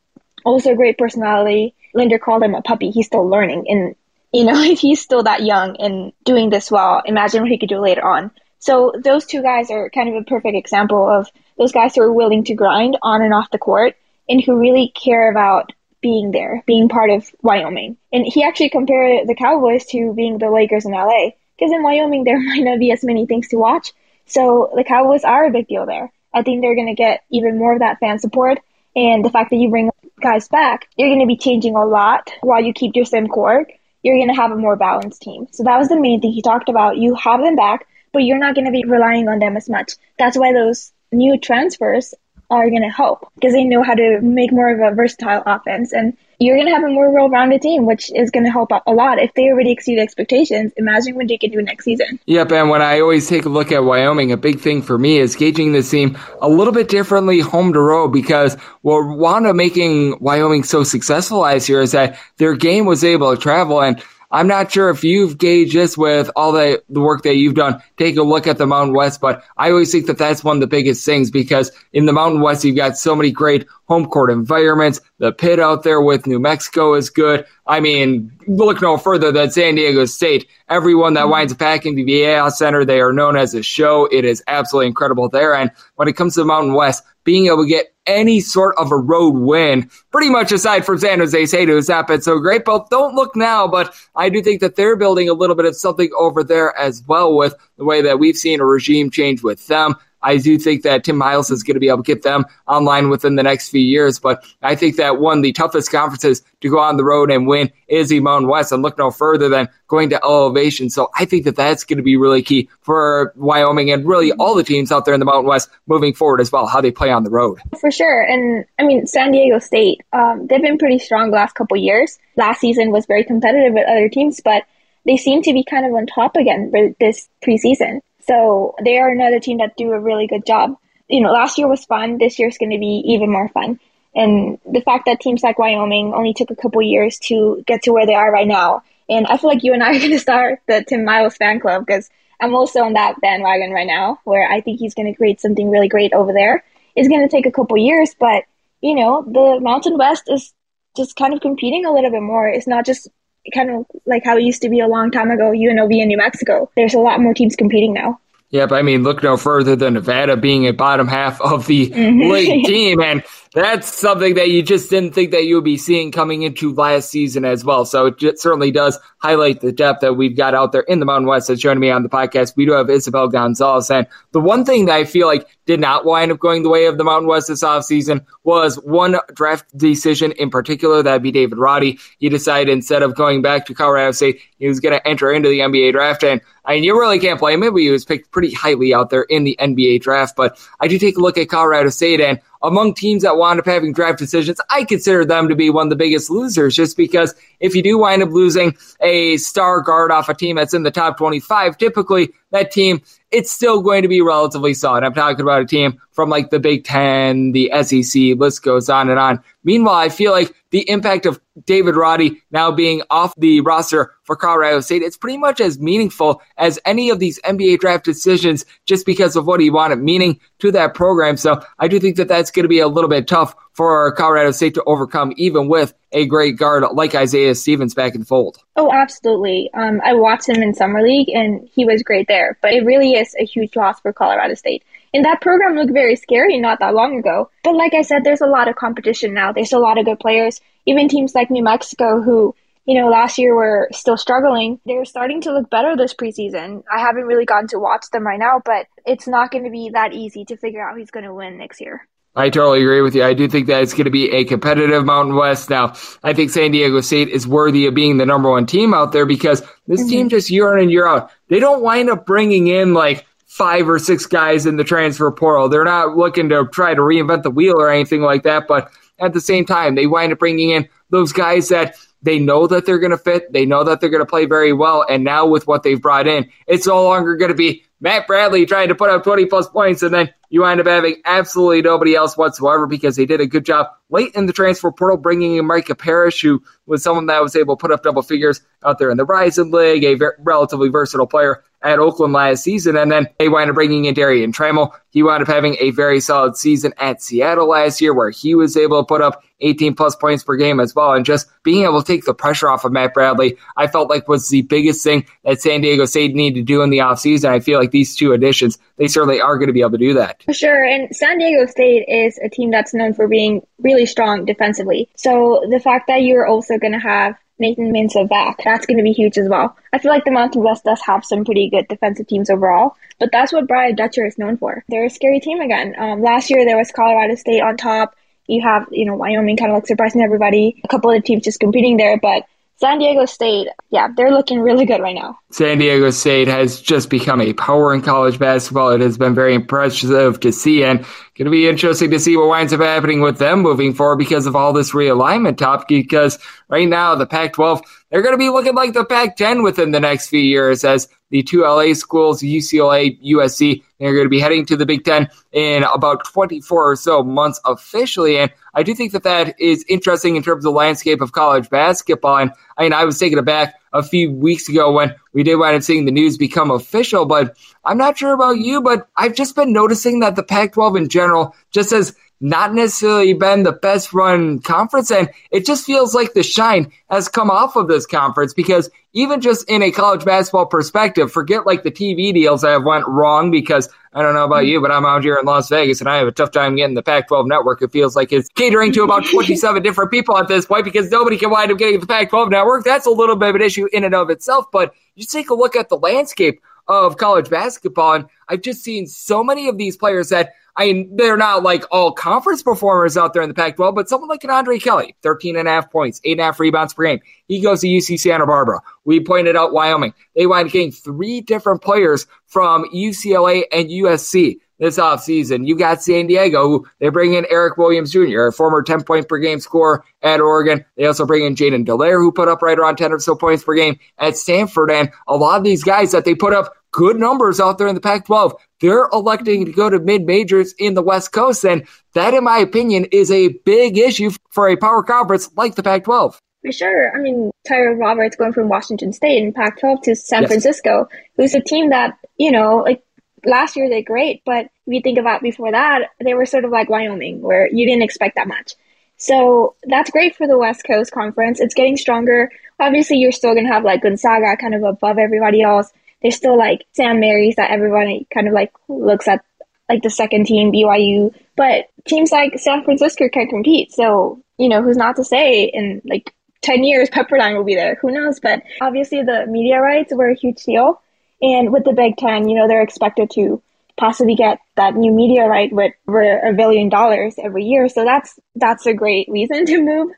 also 0.45 0.73
a 0.73 0.77
great 0.77 0.97
personality. 0.97 1.75
Linder 1.95 2.19
called 2.19 2.43
him 2.43 2.55
a 2.55 2.63
puppy. 2.63 2.91
He's 2.91 3.07
still 3.07 3.29
learning. 3.29 3.67
And, 3.69 3.95
you 4.33 4.45
know, 4.45 4.59
if 4.63 4.79
he's 4.81 5.01
still 5.01 5.25
that 5.25 5.43
young 5.43 5.77
and 5.79 6.13
doing 6.25 6.51
this 6.51 6.71
well, 6.71 7.03
imagine 7.05 7.43
what 7.43 7.51
he 7.51 7.59
could 7.59 7.69
do 7.69 7.81
later 7.81 8.07
on. 8.07 8.31
So 8.59 8.93
those 9.03 9.27
two 9.27 9.43
guys 9.43 9.71
are 9.71 9.91
kind 9.91 10.09
of 10.09 10.17
a 10.17 10.25
perfect 10.25 10.57
example 10.57 11.09
of 11.09 11.31
those 11.59 11.73
guys 11.73 11.95
who 11.95 12.03
are 12.03 12.13
willing 12.13 12.45
to 12.45 12.55
grind 12.55 12.97
on 13.03 13.23
and 13.23 13.35
off 13.35 13.51
the 13.51 13.59
court 13.59 13.97
and 14.29 14.43
who 14.43 14.59
really 14.59 14.93
care 14.95 15.31
about 15.31 15.73
being 16.01 16.31
there, 16.31 16.63
being 16.67 16.89
part 16.89 17.11
of 17.11 17.31
Wyoming. 17.43 17.97
And 18.13 18.25
he 18.27 18.43
actually 18.43 18.71
compared 18.71 19.29
the 19.29 19.35
Cowboys 19.35 19.85
to 19.87 20.15
being 20.15 20.39
the 20.39 20.51
Lakers 20.51 20.87
in 20.87 20.93
LA 20.93 21.33
because 21.61 21.73
in 21.73 21.83
Wyoming 21.83 22.25
there 22.25 22.41
might 22.43 22.65
not 22.65 22.79
be 22.79 22.91
as 22.91 23.05
many 23.05 23.27
things 23.27 23.49
to 23.49 23.57
watch. 23.57 23.93
So 24.27 24.73
the 24.75 24.85
Cowboys 24.85 25.25
are 25.25 25.45
a 25.45 25.51
big 25.51 25.69
deal 25.69 25.87
there. 25.87 26.11
I 26.33 26.43
think 26.43 26.63
they're 26.63 26.75
going 26.75 26.87
to 26.87 26.95
get 26.95 27.25
even 27.31 27.59
more 27.59 27.75
of 27.75 27.81
that 27.81 27.99
fan 28.01 28.19
support. 28.19 28.59
And 28.97 29.25
the 29.25 29.31
fact 29.31 29.51
that 29.51 29.57
you 29.57 29.69
bring 29.69 29.91
guys 30.21 30.49
back, 30.49 30.89
you're 30.97 31.09
going 31.09 31.21
to 31.21 31.27
be 31.27 31.37
changing 31.37 31.75
a 31.75 31.85
lot 31.85 32.31
while 32.41 32.63
you 32.63 32.73
keep 32.73 32.95
your 32.95 33.05
same 33.05 33.27
core. 33.29 33.67
You're 34.03 34.17
going 34.17 34.29
to 34.29 34.41
have 34.41 34.53
a 34.53 34.57
more 34.57 34.77
balanced 34.77 35.23
team. 35.23 35.49
So 35.53 35.65
that 35.65 35.79
was 35.79 35.89
the 35.89 36.01
main 36.01 36.21
thing 36.21 36.33
he 36.33 36.43
talked 36.43 36.69
about. 36.69 36.97
You 36.97 37.15
have 37.17 37.41
them 37.41 37.57
back, 37.57 37.87
but 38.13 38.21
you're 38.21 38.39
not 38.39 38.55
going 38.55 38.65
to 38.67 38.71
be 38.71 38.85
relying 38.85 39.29
on 39.29 39.41
them 39.41 39.57
as 39.57 39.69
much. 39.69 39.93
That's 40.19 40.39
why 40.39 40.53
those 40.53 40.93
new 41.13 41.39
transfers 41.39 42.15
are 42.49 42.71
going 42.71 42.83
to 42.83 42.89
help 42.89 43.29
because 43.35 43.53
they 43.53 43.65
know 43.65 43.83
how 43.83 43.95
to 43.95 44.21
make 44.21 44.53
more 44.53 44.71
of 44.71 44.93
a 44.93 44.95
versatile 44.95 45.43
offense. 45.47 45.93
And 45.93 46.17
you're 46.41 46.57
going 46.57 46.67
to 46.67 46.73
have 46.73 46.83
a 46.83 46.89
more 46.89 47.11
well-rounded 47.11 47.61
team, 47.61 47.85
which 47.85 48.11
is 48.15 48.31
going 48.31 48.45
to 48.45 48.51
help 48.51 48.71
a 48.87 48.93
lot. 48.93 49.19
If 49.19 49.35
they 49.35 49.49
already 49.49 49.71
exceed 49.71 49.99
expectations, 49.99 50.73
imagine 50.79 51.15
what 51.15 51.29
they 51.29 51.37
can 51.37 51.51
do 51.51 51.61
next 51.61 51.85
season. 51.85 52.19
Yep, 52.25 52.53
and 52.53 52.71
when 52.71 52.81
I 52.81 53.01
always 53.01 53.29
take 53.29 53.45
a 53.45 53.51
look 53.51 53.71
at 53.71 53.85
Wyoming, 53.85 54.33
a 54.33 54.39
big 54.39 54.59
thing 54.59 54.81
for 54.81 54.99
me 54.99 55.19
is 55.19 55.37
gauging 55.37 55.73
this 55.73 55.91
team 55.91 56.17
a 56.41 56.49
little 56.49 56.73
bit 56.73 56.89
differently 56.89 57.41
home 57.41 57.75
to 57.75 57.81
road 57.81 58.09
because 58.09 58.55
what 58.81 59.03
wound 59.19 59.47
up 59.47 59.55
making 59.55 60.19
Wyoming 60.21 60.65
so 60.65 60.83
successful 60.83 61.41
last 61.41 61.69
year 61.69 61.83
is 61.83 61.93
that 61.93 62.19
their 62.39 62.55
game 62.57 62.87
was 62.87 63.05
able 63.05 63.37
to 63.37 63.41
travel 63.41 63.83
and 63.83 64.03
I'm 64.33 64.47
not 64.47 64.71
sure 64.71 64.91
if 64.91 65.03
you've 65.03 65.39
gauged 65.39 65.75
this 65.75 65.99
with 65.99 66.31
all 66.37 66.53
the, 66.53 66.81
the 66.89 67.01
work 67.01 67.25
that 67.25 67.35
you've 67.35 67.57
done. 67.57 67.83
Take 67.97 68.17
a 68.17 68.23
look 68.23 68.47
at 68.47 68.59
the 68.59 68.67
Mountain 68.67 68.95
West, 68.95 69.21
but 69.21 69.43
I 69.57 69.71
always 69.71 69.91
think 69.91 70.07
that 70.07 70.19
that's 70.19 70.45
one 70.45 70.59
of 70.59 70.61
the 70.61 70.69
biggest 70.69 71.05
things 71.05 71.33
because 71.33 71.73
in 71.93 72.07
the 72.07 72.13
Mountain 72.13 72.41
West, 72.41 72.65
you've 72.65 72.77
got 72.77 72.97
so 72.97 73.17
many 73.17 73.33
great 73.33 73.67
home 73.91 74.07
court 74.07 74.31
environments. 74.31 75.01
The 75.19 75.33
pit 75.33 75.59
out 75.59 75.83
there 75.83 76.01
with 76.01 76.25
New 76.25 76.39
Mexico 76.39 76.95
is 76.95 77.11
good. 77.11 77.45
I 77.67 77.81
mean, 77.81 78.31
look 78.47 78.81
no 78.81 78.97
further 78.97 79.33
than 79.33 79.51
San 79.51 79.75
Diego 79.75 80.05
State. 80.05 80.49
Everyone 80.69 81.15
that 81.15 81.29
winds 81.29 81.53
up 81.53 81.59
packing 81.59 81.97
the 81.97 82.05
VA 82.05 82.49
Center, 82.53 82.85
they 82.85 83.01
are 83.01 83.13
known 83.13 83.37
as 83.37 83.53
a 83.53 83.65
show. 83.65 84.07
It 84.13 84.25
is 84.25 84.45
absolutely 84.47 84.87
incredible 84.87 85.29
there. 85.29 85.57
And 85.57 85.73
when 85.97 86.07
it 86.07 86.13
comes 86.13 86.35
to 86.35 86.41
the 86.43 86.47
Mountain 86.47 86.75
West, 86.75 87.03
being 87.25 87.49
able 87.49 87.65
to 87.65 87.69
get 87.69 87.93
any 88.07 88.39
sort 88.39 88.77
of 88.79 88.93
a 88.93 88.97
road 88.97 89.35
win, 89.35 89.91
pretty 90.13 90.31
much 90.31 90.53
aside 90.53 90.87
from 90.87 90.99
San 90.99 91.19
Jose 91.19 91.47
State, 91.47 91.69
who's 91.69 91.89
not 91.89 92.07
been 92.07 92.23
so 92.23 92.39
great. 92.39 92.65
But 92.65 92.91
don't 92.91 93.17
look 93.17 93.35
now, 93.35 93.67
but 93.67 93.93
I 94.15 94.29
do 94.29 94.41
think 94.41 94.61
that 94.61 94.77
they're 94.77 94.95
building 94.95 95.29
a 95.29 95.35
little 95.35 95.57
bit 95.57 95.67
of 95.67 95.75
something 95.75 96.11
over 96.17 96.45
there 96.45 96.79
as 96.79 97.03
well 97.09 97.37
with 97.37 97.57
the 97.77 97.85
way 97.85 98.03
that 98.03 98.21
we've 98.21 98.37
seen 98.37 98.61
a 98.61 98.65
regime 98.65 99.11
change 99.11 99.43
with 99.43 99.67
them. 99.67 99.97
I 100.23 100.37
do 100.37 100.59
think 100.59 100.83
that 100.83 101.05
Tim 101.05 101.17
Miles 101.17 101.51
is 101.51 101.63
going 101.63 101.75
to 101.75 101.81
be 101.81 101.89
able 101.89 102.03
to 102.03 102.03
get 102.03 102.23
them 102.23 102.45
online 102.67 103.09
within 103.09 103.37
the 103.37 103.43
next 103.43 103.71
few 103.71 103.81
years. 103.81 104.19
But 104.19 104.45
I 104.63 104.75
think 104.75 104.97
that 104.97 105.19
one 105.19 105.39
of 105.39 105.43
the 105.43 105.53
toughest 105.53 105.91
conferences 105.91 106.43
to 106.61 106.69
go 106.69 106.79
on 106.79 106.97
the 106.97 107.05
road 107.05 107.31
and 107.31 107.47
win 107.47 107.71
is 107.89 108.09
the 108.09 108.21
Mountain 108.21 108.49
West 108.49 108.73
and 108.73 108.83
look 108.83 108.99
no 108.99 109.11
further 109.11 109.49
than 109.49 109.69
going 109.89 110.11
to 110.11 110.21
elevation. 110.25 110.91
So 110.91 111.11
I 111.19 111.25
think 111.25 111.45
that 111.45 111.57
that's 111.57 111.85
going 111.85 111.97
to 111.97 112.03
be 112.03 112.17
really 112.17 112.43
key 112.43 112.69
for 112.83 113.33
Wyoming 113.37 113.91
and 113.91 114.07
really 114.07 114.33
all 114.33 114.55
the 114.55 114.65
teams 114.65 114.93
out 114.93 115.05
there 115.05 115.15
in 115.15 115.21
the 115.21 115.27
Mountain 115.27 115.47
West 115.47 115.71
moving 115.87 116.15
forward 116.15 116.41
as 116.41 116.53
well, 116.53 116.67
how 116.67 116.81
they 116.81 116.91
play 116.91 117.11
on 117.11 117.25
the 117.25 117.31
road. 117.31 117.59
For 117.81 117.91
sure. 117.91 118.23
And 118.23 118.65
I 118.79 118.85
mean, 118.85 119.07
San 119.07 119.33
Diego 119.33 119.59
State, 119.59 120.03
um, 120.13 120.47
they've 120.47 120.63
been 120.63 120.79
pretty 120.79 120.99
strong 120.99 121.31
the 121.31 121.37
last 121.37 121.55
couple 121.55 121.77
years. 121.77 122.19
Last 122.37 122.61
season 122.61 122.91
was 122.91 123.07
very 123.07 123.25
competitive 123.25 123.73
with 123.73 123.89
other 123.89 124.09
teams, 124.09 124.41
but 124.45 124.65
they 125.07 125.17
seem 125.17 125.43
to 125.43 125.53
be 125.53 125.65
kind 125.65 125.87
of 125.87 125.95
on 125.95 126.07
top 126.07 126.37
again 126.37 126.71
for 126.71 126.95
this 127.01 127.29
preseason. 127.45 128.01
So 128.31 128.77
they 128.85 128.99
are 128.99 129.09
another 129.09 129.41
team 129.41 129.59
that 129.59 129.77
do 129.77 129.91
a 129.91 129.99
really 129.99 130.29
good 130.29 130.47
job. 130.47 130.77
You 131.09 131.21
know, 131.21 131.33
last 131.33 131.59
year 131.59 131.67
was 131.67 131.85
fun. 131.85 132.19
This 132.19 132.39
year's 132.39 132.59
going 132.59 132.71
to 132.71 132.79
be 132.79 133.03
even 133.07 133.29
more 133.29 133.49
fun. 133.49 133.81
And 134.15 134.61
the 134.65 134.83
fact 134.83 135.07
that 135.07 135.19
teams 135.19 135.43
like 135.43 135.59
Wyoming 135.59 136.15
only 136.15 136.33
took 136.33 136.51
a 136.51 136.55
couple 136.55 136.81
years 136.81 137.19
to 137.25 137.65
get 137.67 137.83
to 137.83 137.93
where 137.93 138.07
they 138.07 138.15
are 138.15 138.31
right 138.31 138.47
now. 138.47 138.85
And 139.09 139.27
I 139.27 139.37
feel 139.37 139.51
like 139.51 139.65
you 139.65 139.73
and 139.73 139.83
I 139.83 139.97
are 139.97 139.99
going 139.99 140.13
to 140.13 140.19
start 140.21 140.61
the 140.69 140.85
Tim 140.89 141.05
Miles 141.05 141.37
fan 141.37 141.59
club 141.59 141.85
because 141.85 142.09
I'm 142.41 142.55
also 142.55 142.83
on 142.83 142.93
that 142.93 143.21
bandwagon 143.21 143.73
right 143.73 143.87
now 143.87 144.21
where 144.23 144.49
I 144.49 144.61
think 144.61 144.79
he's 144.79 144.95
going 144.95 145.13
to 145.13 145.17
create 145.17 145.41
something 145.41 145.69
really 145.69 145.89
great 145.89 146.13
over 146.13 146.33
there. 146.33 146.63
It's 146.95 147.09
going 147.09 147.23
to 147.23 147.29
take 147.29 147.47
a 147.47 147.53
couple 147.53 147.77
years, 147.79 148.15
but 148.19 148.45
you 148.81 148.95
know, 148.95 149.25
the 149.27 149.59
Mountain 149.61 149.99
West 149.99 150.25
is 150.29 150.55
just 150.97 151.17
kind 151.17 151.35
of 151.35 151.41
competing 151.41 151.85
a 151.85 151.93
little 151.93 152.11
bit 152.13 152.23
more. 152.23 152.49
It's 152.49 152.69
not 152.69 152.87
just 152.87 153.09
kind 153.55 153.71
of 153.71 153.87
like 154.07 154.25
how 154.25 154.37
it 154.37 154.43
used 154.43 154.63
to 154.63 154.69
be 154.69 154.81
a 154.81 154.89
long 154.89 155.11
time 155.11 155.31
ago, 155.31 155.51
UNLV 155.51 155.93
in 156.01 156.09
New 156.09 156.17
Mexico. 156.17 156.71
There's 156.77 156.95
a 156.95 156.99
lot 156.99 157.21
more 157.21 157.35
teams 157.35 157.57
competing 157.57 157.95
now. 157.95 158.19
Yep, 158.51 158.73
I 158.73 158.83
mean, 158.83 159.05
look 159.05 159.23
no 159.23 159.37
further 159.37 159.77
than 159.77 159.95
Nevada 159.95 160.37
being 160.37 160.67
a 160.67 160.73
bottom 160.73 161.07
half 161.07 161.41
of 161.41 161.69
the 161.69 161.89
mm-hmm. 161.89 162.21
league 162.33 162.65
team, 162.65 163.01
and 163.01 163.23
that's 163.55 163.95
something 163.95 164.35
that 164.35 164.51
you 164.51 164.61
just 164.61 164.91
didn't 164.91 165.15
think 165.15 165.31
that 165.31 165.45
you 165.45 165.55
would 165.55 165.65
be 165.65 165.77
seeing 165.77 166.11
coming 166.11 166.43
into 166.43 166.75
last 166.75 167.11
season 167.11 167.45
as 167.45 167.65
well. 167.65 167.85
So 167.85 168.07
it 168.07 168.41
certainly 168.41 168.73
does 168.73 168.99
highlight 169.19 169.61
the 169.61 169.71
depth 169.71 170.01
that 170.01 170.15
we've 170.15 170.37
got 170.37 170.57
out 170.57 170.73
there 170.73 170.83
in 170.83 170.99
the 170.99 171.07
Mountain 171.07 171.29
West. 171.29 171.47
That's 171.47 171.61
joining 171.61 171.81
me 171.81 171.91
on 171.91 172.03
the 172.03 172.09
podcast. 172.09 172.57
We 172.57 172.67
do 172.67 172.73
have 172.73 172.91
Isabel 172.91 173.29
Gonzalez, 173.29 173.89
and 173.89 174.09
the 174.33 174.41
one 174.41 174.65
thing 174.65 174.87
that 174.87 174.97
I 174.97 175.05
feel 175.05 175.29
like 175.29 175.47
did 175.71 175.79
not 175.79 176.05
wind 176.05 176.33
up 176.33 176.41
going 176.41 176.65
the 176.65 176.69
way 176.69 176.87
of 176.87 176.99
the 176.99 177.05
Mountain 177.05 177.29
West 177.29 177.47
this 177.47 177.63
offseason 177.63 178.27
was 178.43 178.75
one 178.83 179.17
draft 179.35 179.65
decision 179.79 180.33
in 180.33 180.51
particular. 180.51 181.01
That'd 181.01 181.23
be 181.23 181.31
David 181.31 181.59
Roddy. 181.59 181.97
He 182.19 182.29
decided 182.29 182.73
instead 182.73 183.05
of 183.05 183.15
going 183.15 183.41
back 183.41 183.67
to 183.67 183.75
Colorado 183.75 184.11
State, 184.11 184.41
he 184.59 184.67
was 184.67 184.81
going 184.81 184.99
to 184.99 185.09
enter 185.09 185.31
into 185.31 185.49
the 185.49 185.61
NBA 185.61 185.93
draft, 185.93 186.25
and 186.25 186.41
I 186.65 186.75
mean, 186.75 186.85
you 186.85 186.99
really 186.99 187.21
can't 187.21 187.39
blame 187.39 187.63
him. 187.63 187.77
He 187.77 187.89
was 187.89 188.05
picked 188.05 188.33
pretty 188.33 188.53
highly 188.53 188.93
out 188.93 189.11
there 189.11 189.23
in 189.23 189.45
the 189.45 189.57
NBA 189.61 190.03
draft, 190.03 190.35
but 190.37 190.59
I 190.81 190.89
do 190.89 190.99
take 190.99 191.17
a 191.17 191.21
look 191.21 191.39
at 191.39 191.49
Colorado 191.49 191.91
State 191.91 192.21
and 192.21 192.41
among 192.63 192.95
teams 192.95 193.23
that 193.23 193.37
wound 193.37 193.59
up 193.59 193.67
having 193.67 193.93
draft 193.93 194.19
decisions, 194.19 194.61
I 194.69 194.85
consider 194.85 195.25
them 195.25 195.49
to 195.49 195.55
be 195.55 195.71
one 195.71 195.87
of 195.87 195.91
the 195.91 195.97
biggest 195.97 196.31
losers 196.31 196.77
just 196.77 196.97
because 196.97 197.35
if 197.59 197.75
you 197.75 197.83
do 197.83 197.99
wind 197.99 198.23
up 198.23 198.31
losing 198.31 198.77
a 199.01 199.39
star 199.39 199.81
guard 199.81 200.11
off 200.11 200.29
a 200.29 200.35
team 200.35 200.57
that's 200.57 200.75
in 200.75 200.83
the 200.83 200.91
top 200.91 201.17
25, 201.17 201.79
typically 201.79 202.33
that 202.51 202.71
team, 202.71 203.01
it's 203.31 203.51
still 203.51 203.81
going 203.81 204.03
to 204.03 204.09
be 204.09 204.21
relatively 204.21 204.75
solid. 204.75 205.05
I'm 205.05 205.15
talking 205.15 205.41
about 205.41 205.63
a 205.63 205.67
team 205.67 206.01
from 206.21 206.29
like 206.29 206.51
the 206.51 206.61
Big 206.61 206.85
Ten, 206.85 207.53
the 207.53 207.73
SEC, 207.81 208.39
list 208.39 208.63
goes 208.63 208.91
on 208.91 209.09
and 209.09 209.19
on. 209.19 209.43
Meanwhile, 209.65 209.95
I 209.95 210.11
feel 210.11 210.33
like 210.33 210.55
the 210.69 210.87
impact 210.91 211.25
of 211.25 211.41
David 211.65 211.97
Roddy 211.97 212.43
now 212.51 212.71
being 212.71 213.01
off 213.09 213.33
the 213.39 213.63
roster 213.63 214.15
for 214.25 214.37
Colorado 214.37 214.81
State, 214.81 215.01
it's 215.01 215.17
pretty 215.17 215.39
much 215.39 215.63
as 215.63 215.79
meaningful 215.79 216.43
as 216.59 216.79
any 216.85 217.09
of 217.09 217.21
these 217.21 217.41
NBA 217.41 217.79
draft 217.79 218.05
decisions 218.05 218.67
just 218.85 219.07
because 219.07 219.35
of 219.35 219.47
what 219.47 219.61
he 219.61 219.71
wanted 219.71 219.97
meaning 219.97 220.39
to 220.59 220.71
that 220.73 220.93
program. 220.93 221.39
So 221.39 221.63
I 221.79 221.89
do 221.89 221.99
think 221.99 222.17
that 222.17 222.29
that's 222.29 222.51
going 222.51 222.65
to 222.65 222.69
be 222.69 222.81
a 222.81 222.89
little 222.89 223.09
bit 223.09 223.27
tough 223.27 223.55
for 223.73 224.13
Colorado 224.13 224.51
State 224.51 224.75
to 224.75 224.85
overcome, 224.85 225.33
even 225.39 225.69
with 225.69 225.95
a 226.13 226.27
great 226.27 226.59
guard 226.59 226.85
like 226.93 227.15
Isaiah 227.15 227.55
Stevens 227.55 227.95
back 227.95 228.15
in 228.15 228.21
the 228.21 228.27
fold. 228.27 228.59
Oh, 228.77 228.93
absolutely. 228.93 229.71
Um, 229.73 230.03
I 230.05 230.13
watched 230.13 230.51
him 230.51 230.63
in 230.63 230.75
Summer 230.75 231.01
League 231.01 231.31
and 231.31 231.67
he 231.73 231.87
was 231.87 232.03
great 232.03 232.29
there, 232.29 232.59
but 232.61 232.75
it 232.75 232.85
really 232.85 233.13
is 233.13 233.35
a 233.41 233.47
huge 233.47 233.75
loss 233.75 234.01
for 234.01 234.13
Colorado 234.13 234.53
State. 234.53 234.85
And 235.13 235.25
that 235.25 235.41
program 235.41 235.75
looked 235.75 235.93
very 235.93 236.17
scary 236.17 236.59
not 236.59 236.79
that 236.81 236.95
long 236.95 237.19
ago. 237.19 237.51
But 237.65 237.75
like 237.75 237.95
I 237.95 238.03
said, 238.03 238.23
there's 238.23 238.41
a 238.41 238.47
lot 238.47 238.69
of 238.69 238.77
competition 238.77 239.35
now. 239.35 239.53
There's 239.53 239.73
a 239.73 239.79
lot 239.79 239.99
of 239.99 240.05
good 240.05 240.21
players. 240.21 240.61
Even 240.87 241.09
teams 241.09 241.35
like 241.35 241.51
New 241.51 241.65
Mexico, 241.65 242.23
who, 242.23 242.55
you 242.85 243.01
know, 243.01 243.09
last 243.09 243.39
year 243.39 243.55
were 243.55 243.89
still 243.93 244.17
struggling, 244.17 244.81
they're 244.87 245.05
starting 245.05 245.41
to 245.43 245.53
look 245.53 245.69
better 245.69 245.97
this 245.97 246.15
preseason. 246.15 246.85
I 246.93 247.01
haven't 247.01 247.25
really 247.25 247.45
gotten 247.45 247.69
to 247.69 247.79
watch 247.79 248.07
them 248.13 248.27
right 248.27 248.39
now, 248.39 248.63
but 248.65 248.87
it's 249.05 249.27
not 249.27 249.51
going 249.51 249.65
to 249.65 249.71
be 249.71 249.91
that 249.93 250.13
easy 250.13 250.45
to 250.47 250.57
figure 250.57 250.87
out 250.87 250.97
who's 250.97 251.11
going 251.11 251.27
to 251.27 251.35
win 251.35 251.59
next 251.59 251.81
year. 251.81 252.07
I 252.35 252.49
totally 252.49 252.83
agree 252.83 253.03
with 253.03 253.17
you. 253.17 253.25
I 253.25 253.35
do 253.35 253.49
think 253.49 253.67
that 253.67 253.83
it's 253.83 253.93
going 253.93 254.05
to 254.05 254.11
be 254.11 254.31
a 254.31 254.45
competitive 254.45 255.05
Mountain 255.05 255.35
West. 255.35 255.69
Now, 255.69 255.95
I 256.23 256.33
think 256.33 256.51
San 256.51 256.71
Diego 256.71 257.01
State 257.01 257.29
is 257.29 257.47
worthy 257.47 257.87
of 257.87 257.95
being 257.95 258.19
the 258.19 258.27
number 258.27 258.49
one 258.49 258.67
team 258.67 258.95
out 258.95 259.11
there 259.11 259.27
because 259.27 259.63
this 259.89 260.01
mm-hmm. 260.01 260.09
team 260.09 260.29
just 260.29 260.49
year 260.49 260.73
in 260.77 260.85
and 260.85 260.93
year 260.93 261.09
out, 261.09 261.33
they 261.49 261.59
don't 261.59 261.83
wind 261.83 262.09
up 262.09 262.27
bringing 262.27 262.69
in 262.69 262.95
like 262.95 263.27
five 263.51 263.89
or 263.89 263.99
six 263.99 264.27
guys 264.27 264.65
in 264.65 264.77
the 264.77 264.85
transfer 264.85 265.29
portal. 265.33 265.69
They're 265.69 265.85
not 265.85 266.17
looking 266.17 266.49
to 266.51 266.69
try 266.73 266.95
to 266.95 267.01
reinvent 267.01 267.43
the 267.43 267.51
wheel 267.51 267.81
or 267.81 267.91
anything 267.91 268.23
like 268.23 268.45
that. 268.45 268.69
But 268.69 268.93
at 269.19 269.33
the 269.33 269.41
same 269.41 269.67
time, 269.67 269.97
they 269.97 270.07
wind 270.07 270.33
up 270.33 270.39
bringing 270.39 270.71
in 270.71 270.89
those 271.11 271.33
guys 271.33 271.69
that 271.71 271.97
they 272.23 272.39
know 272.39 272.69
that 272.69 272.87
they're 272.87 273.01
going 273.01 273.11
to 273.11 273.19
fit. 273.19 273.53
They 273.53 273.67
know 273.67 273.83
that 273.83 274.01
they're 274.01 274.09
going 274.09 274.23
to 274.23 274.31
play 274.31 274.47
very 274.47 274.73
well. 274.73 275.05
And 275.09 275.25
now 275.25 275.47
with 275.47 275.67
what 275.67 275.83
they've 275.83 276.01
brought 276.01 276.29
in, 276.29 276.49
it's 276.69 276.87
no 276.87 277.03
longer 277.03 277.35
going 277.35 277.51
to 277.51 277.57
be 277.57 277.83
Matt 278.01 278.29
Bradley 278.29 278.67
trying 278.67 278.89
to 278.89 278.95
put 278.95 279.11
up 279.11 279.25
20 279.25 279.47
plus 279.47 279.69
points 279.69 280.05
and 280.05 280.15
then 280.15 280.33
you 280.49 280.61
wind 280.61 280.81
up 280.81 280.87
having 280.87 281.17
absolutely 281.25 281.83
nobody 281.83 282.15
else 282.15 282.37
whatsoever 282.37 282.87
because 282.87 283.17
they 283.17 283.27
did 283.27 283.41
a 283.41 283.47
good 283.47 283.67
job 283.67 283.89
late 284.11 284.35
in 284.35 284.47
the 284.47 284.53
transfer 284.53 284.93
portal 284.93 285.17
bringing 285.17 285.57
in 285.57 285.67
Micah 285.67 285.97
Parrish, 285.97 286.41
who 286.41 286.63
was 286.87 287.03
someone 287.03 287.27
that 287.27 287.43
was 287.43 287.57
able 287.57 287.77
to 287.77 287.81
put 287.81 287.93
up 287.93 288.05
double 288.05 288.23
figures 288.23 288.61
out 288.85 288.99
there 288.99 289.11
in 289.11 289.17
the 289.17 289.27
Horizon 289.27 289.71
League, 289.71 290.05
a 290.05 290.15
very, 290.15 290.35
relatively 290.39 290.89
versatile 290.89 291.27
player 291.27 291.63
at 291.83 291.99
Oakland 291.99 292.33
last 292.33 292.63
season. 292.63 292.97
And 292.97 293.11
then 293.11 293.29
they 293.39 293.49
wind 293.49 293.71
up 293.71 293.75
bringing 293.75 294.05
in 294.05 294.15
Darrion 294.15 294.53
Trammell. 294.53 294.93
He 295.11 295.23
wound 295.23 295.43
up 295.43 295.49
having 295.49 295.77
a 295.81 295.91
very 295.91 296.21
solid 296.21 296.57
season 296.57 296.93
at 296.99 297.23
Seattle 297.23 297.69
last 297.69 298.01
year 298.01 298.15
where 298.15 298.31
he 298.31 298.55
was 298.55 298.77
able 298.77 299.03
to 299.03 299.07
put 299.07 299.21
up 299.21 299.43
18 299.61 299.95
plus 299.95 300.15
points 300.17 300.45
per 300.45 300.57
game 300.57 300.81
as 300.81 300.95
well. 300.95 301.13
And 301.13 301.25
just 301.25 301.49
being 301.63 301.85
able 301.85 302.03
to 302.03 302.07
take 302.07 302.25
the 302.25 302.35
pressure 302.35 302.71
off 302.71 302.85
of 302.85 302.93
Matt 302.93 303.15
Bradley, 303.15 303.57
I 303.77 303.87
felt 303.87 304.09
like 304.09 304.29
was 304.29 304.49
the 304.49 304.63
biggest 304.63 305.03
thing 305.03 305.27
that 305.45 305.61
San 305.61 305.81
Diego 305.81 306.05
State 306.05 306.35
needed 306.35 306.61
to 306.61 306.65
do 306.65 306.83
in 306.83 306.91
the 306.91 306.99
offseason. 306.99 307.51
I 307.51 307.61
feel 307.61 307.79
like 307.79 307.91
these 307.91 308.17
two 308.17 308.33
additions, 308.33 308.79
they 308.97 309.09
certainly 309.09 309.41
are 309.41 309.57
going 309.57 309.69
to 309.69 309.73
be 309.73 309.81
able 309.81 309.93
to 309.93 309.99
do 309.99 310.15
that. 310.15 310.43
For 310.45 310.55
sure. 310.55 310.85
And 310.85 311.15
San 311.15 311.39
Diego 311.39 311.67
State 311.67 312.07
is 312.09 312.39
a 312.39 312.49
team 312.49 312.71
that's 312.71 312.95
known 312.95 313.15
for 313.15 313.27
being 313.27 313.67
really 313.79 314.07
strong 314.07 314.45
defensively. 314.45 315.09
So 315.17 315.67
the 315.71 315.81
fact 315.81 316.07
that 316.07 316.23
you're 316.23 316.47
also 316.47 316.79
going 316.79 316.93
to 316.93 316.99
have 316.99 317.35
Nathan 317.61 317.93
Mensah 317.93 318.29
back. 318.29 318.61
That's 318.65 318.87
going 318.87 318.97
to 318.97 319.03
be 319.03 319.13
huge 319.13 319.39
as 319.39 319.49
well. 319.49 319.77
I 319.93 319.99
feel 319.99 320.11
like 320.11 320.25
the 320.25 320.31
Mountain 320.31 320.63
West 320.63 320.85
does 320.85 321.01
have 321.03 321.25
some 321.25 321.45
pretty 321.45 321.71
good 321.71 321.87
defensive 321.89 322.27
teams 322.27 322.51
overall, 322.51 322.97
but 323.19 323.31
that's 323.31 323.53
what 323.53 323.69
Brian 323.69 323.95
Dutcher 323.95 324.25
is 324.25 324.39
known 324.39 324.57
for. 324.57 324.85
They're 324.89 325.05
a 325.05 325.11
scary 325.11 325.41
team 325.41 325.61
again. 325.61 325.95
Um, 325.99 326.23
last 326.23 326.51
year 326.51 326.65
there 326.65 326.79
was 326.79 326.91
Colorado 326.91 327.35
State 327.35 327.63
on 327.63 327.77
top. 327.77 328.17
You 328.47 328.63
have, 328.63 328.87
you 328.91 329.05
know, 329.05 329.15
Wyoming 329.15 329.57
kind 329.57 329.71
of 329.71 329.77
like 329.77 329.87
surprising 329.87 330.23
everybody. 330.23 330.81
A 330.83 330.89
couple 330.89 331.11
of 331.11 331.17
the 331.17 331.23
teams 331.23 331.45
just 331.45 331.61
competing 331.61 331.97
there, 331.97 332.19
but 332.19 332.47
San 332.81 332.99
Diego 332.99 333.27
State, 333.27 333.69
yeah, 333.91 334.09
they're 334.17 334.31
looking 334.31 334.61
really 334.63 334.87
good 334.87 335.03
right 335.03 335.15
now. 335.15 335.39
San 335.51 335.77
Diego 335.77 336.09
State 336.09 336.49
has 336.49 336.81
just 336.81 337.11
become 337.11 337.43
a 337.43 337.53
power 337.53 337.93
in 337.93 338.01
college 338.01 338.39
basketball. 338.39 338.89
It 338.89 339.03
has 339.03 339.19
been 339.19 339.35
very 339.35 339.55
impressive 339.55 340.41
to 340.41 340.51
see, 340.51 340.83
and 340.83 341.01
going 341.01 341.45
to 341.45 341.51
be 341.51 341.69
interesting 341.69 342.11
to 342.11 342.19
see 342.19 342.39
what 342.39 342.49
winds 342.49 342.73
up 342.73 342.81
happening 342.81 343.21
with 343.21 343.37
them 343.37 343.61
moving 343.61 343.93
forward 343.93 344.17
because 344.17 344.47
of 344.47 344.57
all 344.57 344.73
this 344.73 344.93
realignment 344.93 345.59
top. 345.59 345.89
Because 345.89 346.39
right 346.71 346.89
now, 346.89 347.15
the 347.15 347.27
Pac 347.27 347.53
12, 347.53 347.83
they're 348.11 348.23
going 348.23 348.35
to 348.35 348.39
be 348.39 348.49
looking 348.49 348.75
like 348.75 348.93
the 348.93 349.05
Pac 349.05 349.37
10 349.37 349.63
within 349.63 349.91
the 349.91 350.01
next 350.01 350.29
few 350.29 350.41
years 350.41 350.85
as 350.85 351.09
the 351.31 351.43
two 351.43 351.63
LA 351.63 351.95
schools, 351.95 352.43
UCLA, 352.43 353.21
USC, 353.23 353.83
they're 353.99 354.15
going 354.15 354.25
to 354.25 354.31
be 354.31 354.41
heading 354.41 354.67
to 354.67 354.77
the 354.77 354.87
Big 354.87 355.05
Ten 355.05 355.29
in 355.53 355.85
about 355.85 356.25
24 356.25 356.91
or 356.91 356.97
so 356.97 357.23
months 357.23 357.61
officially. 357.65 358.39
And 358.39 358.51
I 358.75 358.83
do 358.83 358.95
think 358.95 359.13
that 359.13 359.23
that 359.25 359.61
is 359.61 359.85
interesting 359.89 360.37
in 360.37 360.43
terms 360.43 360.65
of 360.65 360.73
the 360.73 360.77
landscape 360.77 361.21
of 361.21 361.33
college 361.33 361.69
basketball. 361.71 362.39
And 362.39 362.51
I 362.77 362.83
mean, 362.83 362.93
I 362.93 363.05
was 363.05 363.19
taken 363.19 363.39
aback 363.39 363.75
a 363.93 364.03
few 364.03 364.33
weeks 364.33 364.69
ago 364.69 364.93
when 364.93 365.15
we 365.33 365.43
did 365.43 365.57
wind 365.57 365.77
up 365.77 365.83
seeing 365.83 366.05
the 366.05 366.13
news 366.13 366.39
become 366.39 366.71
official, 366.71 367.27
but 367.27 367.57
I'm 367.85 367.99
not 367.99 368.19
sure 368.19 368.33
about 368.33 368.59
you, 368.59 368.81
but 368.81 369.09
I've 369.17 369.35
just 369.35 369.55
been 369.55 369.73
noticing 369.73 370.21
that 370.21 370.37
the 370.37 370.43
Pac 370.43 370.73
12 370.73 370.97
in 370.97 371.09
general 371.09 371.55
just 371.71 371.91
has 371.91 372.17
not 372.41 372.73
necessarily 372.75 373.35
been 373.35 373.65
the 373.65 373.73
best 373.73 374.13
run 374.13 374.59
conference. 374.61 375.11
And 375.11 375.29
it 375.51 375.67
just 375.67 375.85
feels 375.85 376.15
like 376.15 376.33
the 376.33 376.43
shine 376.43 376.91
has 377.11 377.29
come 377.29 377.51
off 377.51 377.77
of 377.77 377.89
this 377.89 378.07
conference 378.07 378.55
because 378.55 378.91
even 379.13 379.41
just 379.41 379.69
in 379.69 379.83
a 379.83 379.91
college 379.91 380.25
basketball 380.25 380.67
perspective, 380.67 381.31
forget 381.31 381.67
like 381.67 381.83
the 381.83 381.91
TV 381.91 382.33
deals 382.33 382.63
that 382.63 382.71
have 382.71 382.85
went 382.85 383.07
wrong 383.07 383.51
because 383.51 383.89
I 384.13 384.23
don't 384.23 384.35
know 384.35 384.45
about 384.45 384.67
you, 384.67 384.81
but 384.81 384.91
I'm 384.91 385.05
out 385.05 385.23
here 385.23 385.37
in 385.37 385.45
Las 385.45 385.69
Vegas 385.69 386.01
and 386.01 386.09
I 386.09 386.17
have 386.17 386.29
a 386.29 386.33
tough 386.33 386.51
time 386.51 386.77
getting 386.77 386.95
the 386.95 387.03
Pac-12 387.03 387.47
network. 387.47 387.83
It 387.83 387.93
feels 387.93 388.17
like 388.17 388.33
it's 388.33 388.49
catering 388.51 388.93
to 388.93 389.03
about 389.03 389.27
27 389.27 389.83
different 389.83 390.11
people 390.11 390.39
at 390.39 390.49
this 390.49 390.65
point 390.65 390.85
because 390.85 391.11
nobody 391.11 391.37
can 391.37 391.51
wind 391.51 391.71
up 391.71 391.79
getting 391.79 392.01
the 392.01 392.07
Pac-12 392.07 392.51
network. 392.51 392.85
That's 392.85 393.07
a 393.07 393.11
little 393.11 393.37
bit 393.37 393.51
of 393.51 393.55
an 393.57 393.63
issue 393.63 393.87
in 393.93 394.05
and 394.05 394.15
of 394.15 394.31
itself, 394.31 394.67
but 394.73 394.95
you 395.15 395.27
take 395.27 395.51
a 395.51 395.55
look 395.55 395.77
at 395.77 395.89
the 395.89 395.97
landscape 395.97 396.61
of 396.89 397.19
college 397.19 397.51
basketball 397.51 398.15
and 398.15 398.27
I've 398.49 398.63
just 398.63 398.83
seen 398.83 399.07
so 399.07 399.45
many 399.45 399.69
of 399.69 399.79
these 399.79 399.97
players 399.97 400.31
that 400.31 400.55
I 400.77 400.87
mean, 400.87 401.17
they're 401.17 401.37
not 401.37 401.63
like 401.63 401.85
all 401.91 402.13
conference 402.13 402.63
performers 402.63 403.17
out 403.17 403.33
there 403.33 403.43
in 403.43 403.49
the 403.49 403.55
Pac 403.55 403.77
12, 403.77 403.95
but 403.95 404.09
someone 404.09 404.29
like 404.29 404.45
an 404.45 404.51
Andre 404.51 404.79
Kelly, 404.79 405.17
13 405.23 405.57
and 405.57 405.69
a 405.69 405.71
half 405.71 405.91
points, 405.91 406.21
eight 406.25 406.33
and 406.33 406.41
a 406.41 406.45
half 406.45 406.61
rebounds 406.61 406.95
per 406.95 407.05
game. 407.05 407.21
He 407.49 407.61
goes 407.61 407.81
to 407.81 407.89
UC 407.89 408.19
Santa 408.19 408.47
Barbara. 408.47 408.81
We 409.05 409.21
pointed 409.21 409.57
out 409.57 409.73
Wyoming. 409.73 410.15
They 410.35 410.47
wind 410.47 410.69
up 410.69 410.73
getting 410.73 410.93
three 410.93 411.41
different 411.41 411.83
players 411.83 412.27
from 412.47 412.85
UCLA 412.95 413.65
and 413.73 413.89
USC 413.89 414.59
this 414.81 414.99
offseason. 414.99 415.67
You 415.67 415.77
got 415.77 416.03
San 416.03 416.27
Diego, 416.27 416.67
who 416.67 416.87
they 416.99 417.11
bring 417.11 417.35
in 417.35 417.47
Eric 417.51 417.77
Williams 417.77 418.11
Jr., 418.11 418.47
a 418.47 418.53
former 418.53 418.83
10 418.83 419.05
point 419.05 419.29
per 419.29 419.39
game 419.39 419.61
scorer 419.61 420.03
at 420.23 420.41
Oregon. 420.41 420.85
They 420.97 421.05
also 421.05 421.27
bring 421.27 421.45
in 421.45 421.55
Jaiden 421.55 421.87
Delaire, 421.87 422.19
who 422.19 422.33
put 422.33 422.49
up 422.49 422.63
right 422.63 422.79
around 422.79 422.97
10 422.97 423.13
or 423.13 423.19
so 423.21 423.37
points 423.37 423.63
per 423.63 423.75
game 423.75 423.99
at 424.19 424.37
Stanford. 424.37 424.91
And 424.91 425.11
a 425.29 425.37
lot 425.37 425.59
of 425.59 425.65
these 425.65 425.85
guys 425.85 426.13
that 426.13 426.25
they 426.25 426.35
put 426.35 426.55
up 426.55 426.75
good 426.93 427.19
numbers 427.19 427.61
out 427.61 427.79
there 427.79 427.89
in 427.89 427.95
the 427.95 428.01
Pac 428.01 428.27
12. 428.27 428.55
They're 428.81 429.09
electing 429.13 429.67
to 429.67 429.73
go 429.73 429.91
to 429.91 429.99
mid 429.99 430.25
majors 430.25 430.75
in 430.79 430.95
the 430.95 431.03
West 431.03 431.33
Coast. 431.33 431.65
And 431.65 431.87
that, 432.15 432.35
in 432.35 432.45
my 432.45 432.59
opinion, 432.59 433.07
is 433.13 433.31
a 433.31 433.49
big 433.65 433.99
issue 433.99 434.31
for 434.51 434.69
a 434.69 434.77
power 434.77 435.03
conference 435.03 435.51
like 435.57 435.75
the 435.75 435.83
Pac 435.83 436.05
12. 436.05 436.41
For 436.63 436.73
sure. 436.73 437.17
I 437.17 437.21
mean, 437.21 437.51
Tyrell 437.67 437.95
Roberts 437.95 438.37
going 438.37 438.53
from 438.53 438.69
Washington 438.69 439.13
State 439.13 439.43
in 439.43 439.53
Pac 439.53 439.81
12 439.81 440.03
to 440.03 440.17
San 440.17 440.43
yes. 440.43 440.51
Francisco, 440.51 441.09
who's 441.37 441.55
a 441.55 441.61
team 441.61 441.91
that, 441.91 442.19
you 442.37 442.51
know, 442.51 442.79
like 442.79 443.03
last 443.47 443.77
year 443.77 443.89
they're 443.89 444.03
great, 444.03 444.43
but 444.45 444.67
if 444.67 444.95
you 444.95 445.01
think 445.01 445.19
about 445.19 445.41
before 445.41 445.73
that, 445.73 446.11
they 446.23 446.35
were 446.35 446.45
sort 446.45 446.65
of 446.65 446.71
like 446.71 446.91
Wyoming, 446.91 447.41
where 447.41 447.67
you 447.73 447.87
didn't 447.87 448.03
expect 448.03 448.37
that 448.37 448.49
much. 448.49 448.75
So 449.17 449.75
that's 449.85 450.11
great 450.11 450.37
for 450.37 450.47
the 450.47 450.59
West 450.59 450.85
Coast 450.87 451.13
Conference. 451.13 451.61
It's 451.61 451.75
getting 451.75 451.97
stronger. 451.97 452.51
Obviously, 452.79 453.19
you're 453.19 453.33
still 453.33 453.55
going 453.55 453.67
to 453.67 453.73
have 453.73 453.85
like 453.85 454.03
Gonzaga 454.03 454.57
kind 454.57 454.75
of 454.75 454.83
above 454.83 455.19
everybody 455.19 455.63
else 455.63 455.93
there's 456.23 456.37
still 456.37 456.57
like 456.57 456.87
Saint 456.93 457.19
Mary's 457.19 457.57
that 457.57 457.71
everybody 457.71 458.27
kind 458.33 458.49
of 458.49 458.55
like 458.55 458.73
looks 458.89 459.29
at 459.29 459.45
like 459.89 460.03
the 460.03 460.11
second 460.11 460.47
team 460.47 460.73
BYU, 460.73 461.35
but 461.57 461.87
teams 462.07 462.31
like 462.31 462.59
San 462.59 462.85
Francisco 462.85 463.29
can 463.29 463.49
compete. 463.49 463.93
So 463.93 464.43
you 464.59 464.69
know 464.69 464.83
who's 464.83 464.97
not 464.97 465.17
to 465.17 465.25
say 465.25 465.65
in 465.65 466.03
like 466.05 466.33
ten 466.63 466.85
years 466.85 467.11
Pepperdine 467.13 467.57
will 467.57 467.65
be 467.65 467.75
there. 467.75 467.99
Who 468.01 468.11
knows? 468.11 468.41
But 468.41 468.63
obviously 468.81 469.23
the 469.23 469.47
media 469.49 469.81
rights 469.81 470.13
were 470.15 470.31
a 470.31 470.37
huge 470.37 470.63
deal, 470.65 471.01
and 471.41 471.73
with 471.73 471.85
the 471.85 471.93
Big 471.93 472.17
Ten, 472.17 472.49
you 472.49 472.57
know 472.57 472.69
they're 472.69 472.83
expected 472.83 473.31
to 473.33 473.63
possibly 473.97 474.35
get 474.35 474.59
that 474.77 474.95
new 474.95 475.13
media 475.13 475.45
right 475.45 475.71
with 475.73 475.93
a 476.09 476.53
billion 476.57 476.89
dollars 476.89 477.35
every 477.43 477.65
year. 477.65 477.89
So 477.89 478.05
that's 478.05 478.39
that's 478.57 478.87
a 478.87 478.95
great 478.95 479.29
reason 479.31 479.67
to 479.67 479.83
move. 479.83 480.11